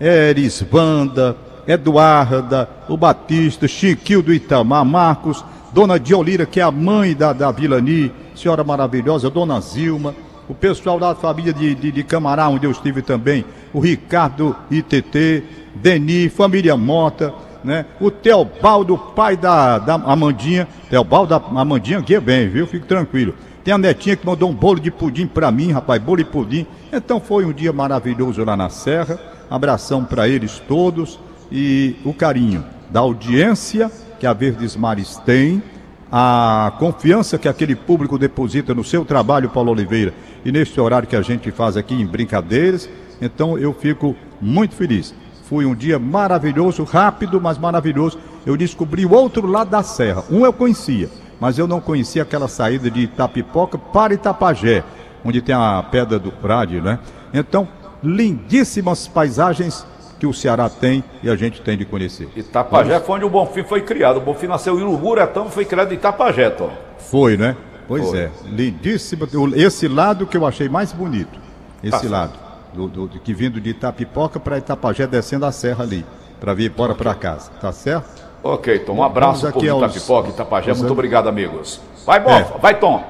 Eris 0.00 0.62
Banda, 0.62 1.36
Eduarda, 1.66 2.68
o 2.88 2.96
Batista, 2.96 3.66
Chiquinho 3.66 4.22
do 4.22 4.32
Itamar, 4.32 4.84
Marcos, 4.84 5.44
Dona 5.72 5.98
Diolira, 5.98 6.46
que 6.46 6.60
é 6.60 6.62
a 6.62 6.70
mãe 6.70 7.14
da, 7.14 7.32
da 7.32 7.50
Vilani, 7.50 8.12
senhora 8.34 8.62
maravilhosa, 8.62 9.28
Dona 9.30 9.60
Zilma, 9.60 10.14
o 10.48 10.54
pessoal 10.54 10.98
da 10.98 11.14
família 11.14 11.52
de, 11.52 11.74
de, 11.74 11.92
de 11.92 12.02
Camará, 12.02 12.48
onde 12.48 12.66
eu 12.66 12.70
estive 12.70 13.02
também, 13.02 13.44
o 13.72 13.80
Ricardo 13.80 14.54
ITT, 14.70 15.42
Deni, 15.74 16.28
família 16.28 16.76
Mota, 16.76 17.34
né? 17.64 17.86
O 18.00 18.10
Teobaldo, 18.10 18.96
pai 18.96 19.36
da, 19.36 19.78
da 19.78 19.94
Amandinha, 19.94 20.68
Teobaldo 20.90 21.30
da 21.30 21.60
Amandinha 21.60 22.00
guia 22.00 22.20
bem, 22.20 22.48
viu? 22.48 22.66
Fique 22.66 22.86
tranquilo. 22.86 23.34
Tem 23.64 23.72
a 23.72 23.78
netinha 23.78 24.14
que 24.14 24.26
mandou 24.26 24.50
um 24.50 24.54
bolo 24.54 24.78
de 24.78 24.90
pudim 24.90 25.26
pra 25.26 25.50
mim, 25.50 25.72
rapaz, 25.72 26.00
bolo 26.00 26.18
de 26.18 26.24
pudim. 26.24 26.66
Então 26.92 27.18
foi 27.18 27.46
um 27.46 27.52
dia 27.52 27.72
maravilhoso 27.72 28.44
lá 28.44 28.54
na 28.54 28.68
Serra. 28.68 29.18
Abração 29.50 30.04
pra 30.04 30.28
eles 30.28 30.58
todos 30.68 31.18
e 31.50 31.96
o 32.04 32.12
carinho 32.12 32.64
da 32.90 33.00
audiência 33.00 33.90
que 34.20 34.26
a 34.26 34.32
Verdes 34.32 34.76
Mares 34.76 35.16
tem, 35.24 35.62
a 36.10 36.72
confiança 36.78 37.38
que 37.38 37.48
aquele 37.48 37.74
público 37.74 38.18
deposita 38.18 38.74
no 38.74 38.84
seu 38.84 39.04
trabalho, 39.04 39.50
Paulo 39.50 39.72
Oliveira, 39.72 40.14
e 40.44 40.52
neste 40.52 40.80
horário 40.80 41.08
que 41.08 41.16
a 41.16 41.22
gente 41.22 41.50
faz 41.50 41.76
aqui 41.76 41.94
em 41.94 42.06
brincadeiras. 42.06 42.88
Então 43.20 43.58
eu 43.58 43.72
fico 43.72 44.14
muito 44.40 44.74
feliz. 44.74 45.14
Foi 45.44 45.66
um 45.66 45.74
dia 45.74 45.98
maravilhoso, 45.98 46.84
rápido, 46.84 47.40
mas 47.40 47.58
maravilhoso. 47.58 48.18
Eu 48.44 48.56
descobri 48.56 49.06
o 49.06 49.12
outro 49.12 49.46
lado 49.46 49.70
da 49.70 49.82
serra. 49.82 50.24
Um 50.30 50.44
eu 50.44 50.52
conhecia, 50.52 51.08
mas 51.40 51.58
eu 51.58 51.66
não 51.66 51.80
conhecia 51.80 52.22
aquela 52.22 52.48
saída 52.48 52.90
de 52.90 53.00
Itapipoca 53.00 53.78
para 53.78 54.14
Itapajé, 54.14 54.82
onde 55.24 55.40
tem 55.40 55.54
a 55.54 55.82
Pedra 55.90 56.18
do 56.18 56.30
Frade, 56.30 56.80
né? 56.80 56.98
Então, 57.32 57.68
lindíssimas 58.02 59.06
paisagens 59.06 59.86
que 60.18 60.26
o 60.26 60.32
Ceará 60.32 60.68
tem 60.68 61.04
e 61.22 61.28
a 61.28 61.36
gente 61.36 61.60
tem 61.60 61.76
de 61.76 61.84
conhecer. 61.84 62.28
Itapajé 62.36 63.00
foi 63.00 63.16
onde 63.16 63.24
o 63.24 63.30
Bonfim 63.30 63.64
foi 63.64 63.82
criado. 63.82 64.18
O 64.18 64.20
Bonfim 64.20 64.46
nasceu 64.46 64.78
em 64.78 64.82
Uruburetão 64.82 65.46
e 65.46 65.50
foi 65.50 65.64
criado 65.64 65.92
em 65.92 65.96
Itapajé, 65.96 66.50
Tom. 66.50 66.70
Foi, 66.98 67.36
né? 67.36 67.56
Pois 67.86 68.08
Foi. 68.08 68.18
é, 68.18 68.30
lindíssimo. 68.46 69.26
Esse 69.54 69.86
lado 69.88 70.26
que 70.26 70.36
eu 70.36 70.46
achei 70.46 70.68
mais 70.68 70.92
bonito. 70.92 71.38
Esse 71.82 72.08
lado. 72.08 72.32
Do, 72.72 72.88
do- 72.88 73.08
que 73.20 73.32
vindo 73.34 73.60
de 73.60 73.70
Itapipoca 73.70 74.40
para 74.40 74.58
Itapajé, 74.58 75.06
descendo 75.06 75.46
a 75.46 75.52
serra 75.52 75.84
ali. 75.84 76.04
Para 76.40 76.54
vir 76.54 76.70
embora 76.70 76.94
para 76.94 77.14
casa. 77.14 77.50
Tá 77.60 77.70
certo? 77.72 78.22
Ok, 78.42 78.80
Tom. 78.80 78.94
Um 78.96 79.02
abraço 79.02 79.46
aqui 79.46 79.68
aos- 79.68 79.82
Itapipoca, 79.82 80.28
Itapajé. 80.30 80.70
aos- 80.70 80.78
Muito 80.80 80.92
obrigado, 80.92 81.28
amigos. 81.28 81.80
Vai, 82.04 82.20
Bofa. 82.20 82.54
É. 82.56 82.60
Vai, 82.60 82.78
Tom. 82.78 83.02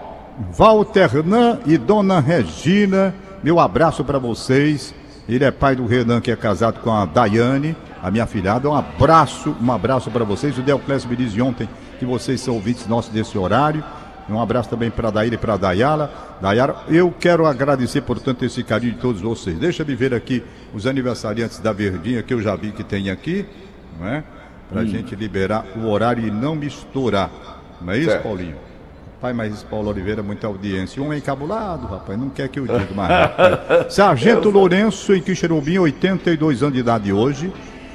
Walter 0.53 1.07
Renan 1.09 1.61
e 1.65 1.79
Dona 1.79 2.19
Regina, 2.21 3.15
meu 3.43 3.59
abraço 3.61 4.05
para 4.05 4.19
vocês. 4.19 4.93
Ele 5.29 5.45
é 5.45 5.51
pai 5.51 5.75
do 5.77 5.87
Renan, 5.87 6.21
que 6.21 6.31
é 6.31 6.37
casado 6.37 6.81
com 6.81 6.93
a 6.93 7.05
Daiane, 7.07 7.75
a 8.03 8.11
minha 8.11 8.27
filhada. 8.27 8.69
Um 8.69 8.75
abraço, 8.75 9.57
um 9.63 9.73
abraço 9.73 10.11
para 10.11 10.25
vocês. 10.25 10.59
O 10.59 10.63
Deoclésio 10.63 11.09
me 11.09 11.17
disse 11.17 11.41
ontem 11.41 11.69
que 11.99 12.05
vocês 12.05 12.41
são 12.41 12.55
ouvintes 12.55 12.87
nossos 12.87 13.11
desse 13.13 13.39
horário. 13.39 13.83
Um 14.29 14.41
abraço 14.41 14.71
também 14.71 14.91
para 14.91 15.11
Daíra 15.11 15.35
e 15.35 15.39
para 15.39 15.57
Dayala. 15.57 16.39
Dayara, 16.41 16.77
eu 16.89 17.13
quero 17.19 17.47
agradecer, 17.47 18.01
portanto, 18.01 18.45
esse 18.45 18.63
carinho 18.63 18.95
de 18.95 18.99
todos 18.99 19.21
vocês. 19.21 19.59
Deixa 19.59 19.83
eu 19.83 19.97
ver 19.97 20.15
aqui 20.15 20.43
os 20.73 20.87
aniversariantes 20.87 21.59
da 21.59 21.73
Verdinha, 21.73 22.23
que 22.23 22.33
eu 22.33 22.41
já 22.41 22.57
vi 22.57 22.73
que 22.73 22.83
tem 22.83 23.11
aqui, 23.11 23.45
não 23.99 24.09
é? 24.09 24.25
Para 24.71 24.81
a 24.81 24.85
hum. 24.85 24.87
gente 24.87 25.15
liberar 25.15 25.67
o 25.77 25.87
horário 25.89 26.27
e 26.27 26.31
não 26.31 26.55
misturar. 26.55 27.31
Não 27.81 27.93
é 27.93 27.99
isso, 27.99 28.11
certo. 28.11 28.23
Paulinho? 28.23 28.57
Pai, 29.21 29.33
mas 29.33 29.63
Paulo 29.63 29.89
Oliveira 29.89 30.21
é 30.21 30.23
muita 30.23 30.47
audiência. 30.47 31.03
Um 31.03 31.13
encabulado, 31.13 31.87
rapaz, 31.87 32.19
não 32.19 32.29
quer 32.29 32.49
que 32.49 32.59
eu 32.59 32.67
diga 32.67 32.95
mais. 32.95 33.89
Sargento 33.93 34.51
Lourenço, 34.51 35.15
em 35.15 35.21
Quixerubim, 35.23 35.79
82 35.79 36.63
anos 36.63 36.75
de 36.75 36.81
idade 36.81 37.13
hoje. 37.13 37.53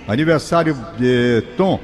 Aniversário 0.08 0.76
de 0.98 1.44
Tom, 1.56 1.80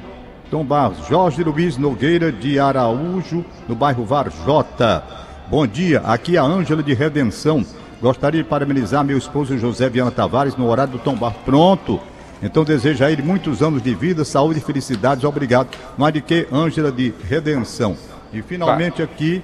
Tom 0.50 0.64
Barros, 0.64 1.08
Jorge 1.08 1.42
Luiz 1.42 1.76
Nogueira 1.76 2.30
de 2.30 2.58
Araújo, 2.58 3.44
no 3.68 3.74
bairro 3.74 4.04
Varjota. 4.04 5.02
Bom 5.50 5.66
dia, 5.66 6.00
aqui 6.00 6.36
é 6.36 6.38
a 6.38 6.44
Ângela 6.44 6.82
de 6.82 6.94
Redenção. 6.94 7.64
Gostaria 8.00 8.42
de 8.42 8.48
parabenizar 8.48 9.04
meu 9.04 9.18
esposo 9.18 9.58
José 9.58 9.88
Viana 9.88 10.10
Tavares 10.10 10.56
no 10.56 10.68
horário 10.68 10.92
do 10.92 10.98
Tom 10.98 11.16
Barros. 11.16 11.38
Pronto. 11.44 11.98
Então 12.40 12.62
desejo 12.62 13.02
a 13.02 13.10
ele 13.10 13.22
muitos 13.22 13.60
anos 13.62 13.82
de 13.82 13.94
vida, 13.94 14.24
saúde 14.24 14.60
e 14.60 14.62
felicidades. 14.62 15.24
Obrigado. 15.24 15.68
Mais 15.98 16.14
de 16.14 16.20
que 16.20 16.46
Ângela 16.52 16.92
de 16.92 17.12
Redenção. 17.28 17.96
E 18.32 18.40
finalmente 18.42 19.02
aqui, 19.02 19.42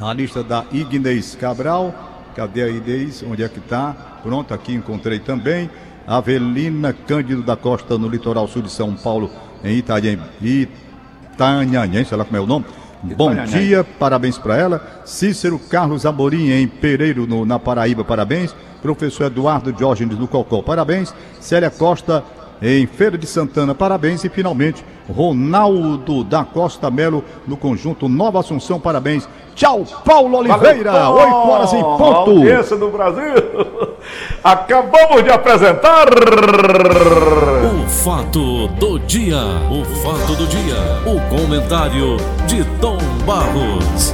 a 0.00 0.12
lista 0.12 0.44
da 0.44 0.64
Ignez 0.70 1.34
Cabral. 1.34 1.92
Cadê 2.36 2.62
a 2.62 2.68
Inês? 2.68 3.24
Onde 3.26 3.42
é 3.42 3.48
que 3.48 3.58
está? 3.58 4.18
Pronto, 4.22 4.52
aqui 4.52 4.74
encontrei 4.74 5.18
também. 5.18 5.70
Avelina 6.06 6.92
Cândido 6.92 7.42
da 7.42 7.56
Costa, 7.56 7.96
no 7.96 8.08
litoral 8.08 8.46
sul 8.46 8.62
de 8.62 8.70
São 8.70 8.94
Paulo, 8.94 9.30
em 9.64 9.78
Itanhanha, 9.78 10.20
sei 12.04 12.16
lá 12.16 12.24
como 12.24 12.36
é 12.36 12.40
o 12.40 12.46
nome. 12.46 12.64
Bom 13.16 13.34
dia, 13.44 13.84
parabéns 13.84 14.38
para 14.38 14.56
ela. 14.56 15.02
Cícero 15.04 15.58
Carlos 15.58 16.06
Amorim, 16.06 16.50
em 16.50 16.66
Pereiro, 16.66 17.26
no, 17.26 17.44
na 17.44 17.58
Paraíba, 17.58 18.02
parabéns. 18.02 18.56
Professor 18.80 19.24
Eduardo 19.24 19.70
Diógenes 19.72 20.16
do 20.16 20.26
Cocó, 20.26 20.62
parabéns. 20.62 21.14
Célia 21.40 21.70
Costa, 21.70 22.24
em 22.62 22.86
Feira 22.86 23.18
de 23.18 23.26
Santana, 23.26 23.74
parabéns. 23.74 24.24
E 24.24 24.30
finalmente, 24.30 24.82
Ronaldo 25.08 26.24
da 26.24 26.44
Costa 26.44 26.90
Melo, 26.90 27.22
no 27.46 27.58
conjunto 27.58 28.08
Nova 28.08 28.40
Assunção, 28.40 28.80
parabéns. 28.80 29.28
Tchau, 29.54 29.84
Paulo 30.04 30.38
Oliveira, 30.38 30.90
Valeu, 30.90 31.24
8 31.24 31.34
horas 31.48 31.72
em 31.72 31.82
ponto. 31.82 32.30
Audiência 32.30 32.76
do 32.76 32.88
Brasil. 32.88 33.34
Acabamos 34.42 35.22
de 35.22 35.30
apresentar. 35.30 36.08
O 36.08 37.88
fato 37.88 38.68
do 38.68 38.98
dia. 39.00 39.38
O 39.70 39.84
fato 40.02 40.34
do 40.34 40.46
dia. 40.46 40.76
O 41.06 41.20
comentário 41.34 42.16
de 42.46 42.64
Tom 42.80 42.98
Barros. 43.24 44.12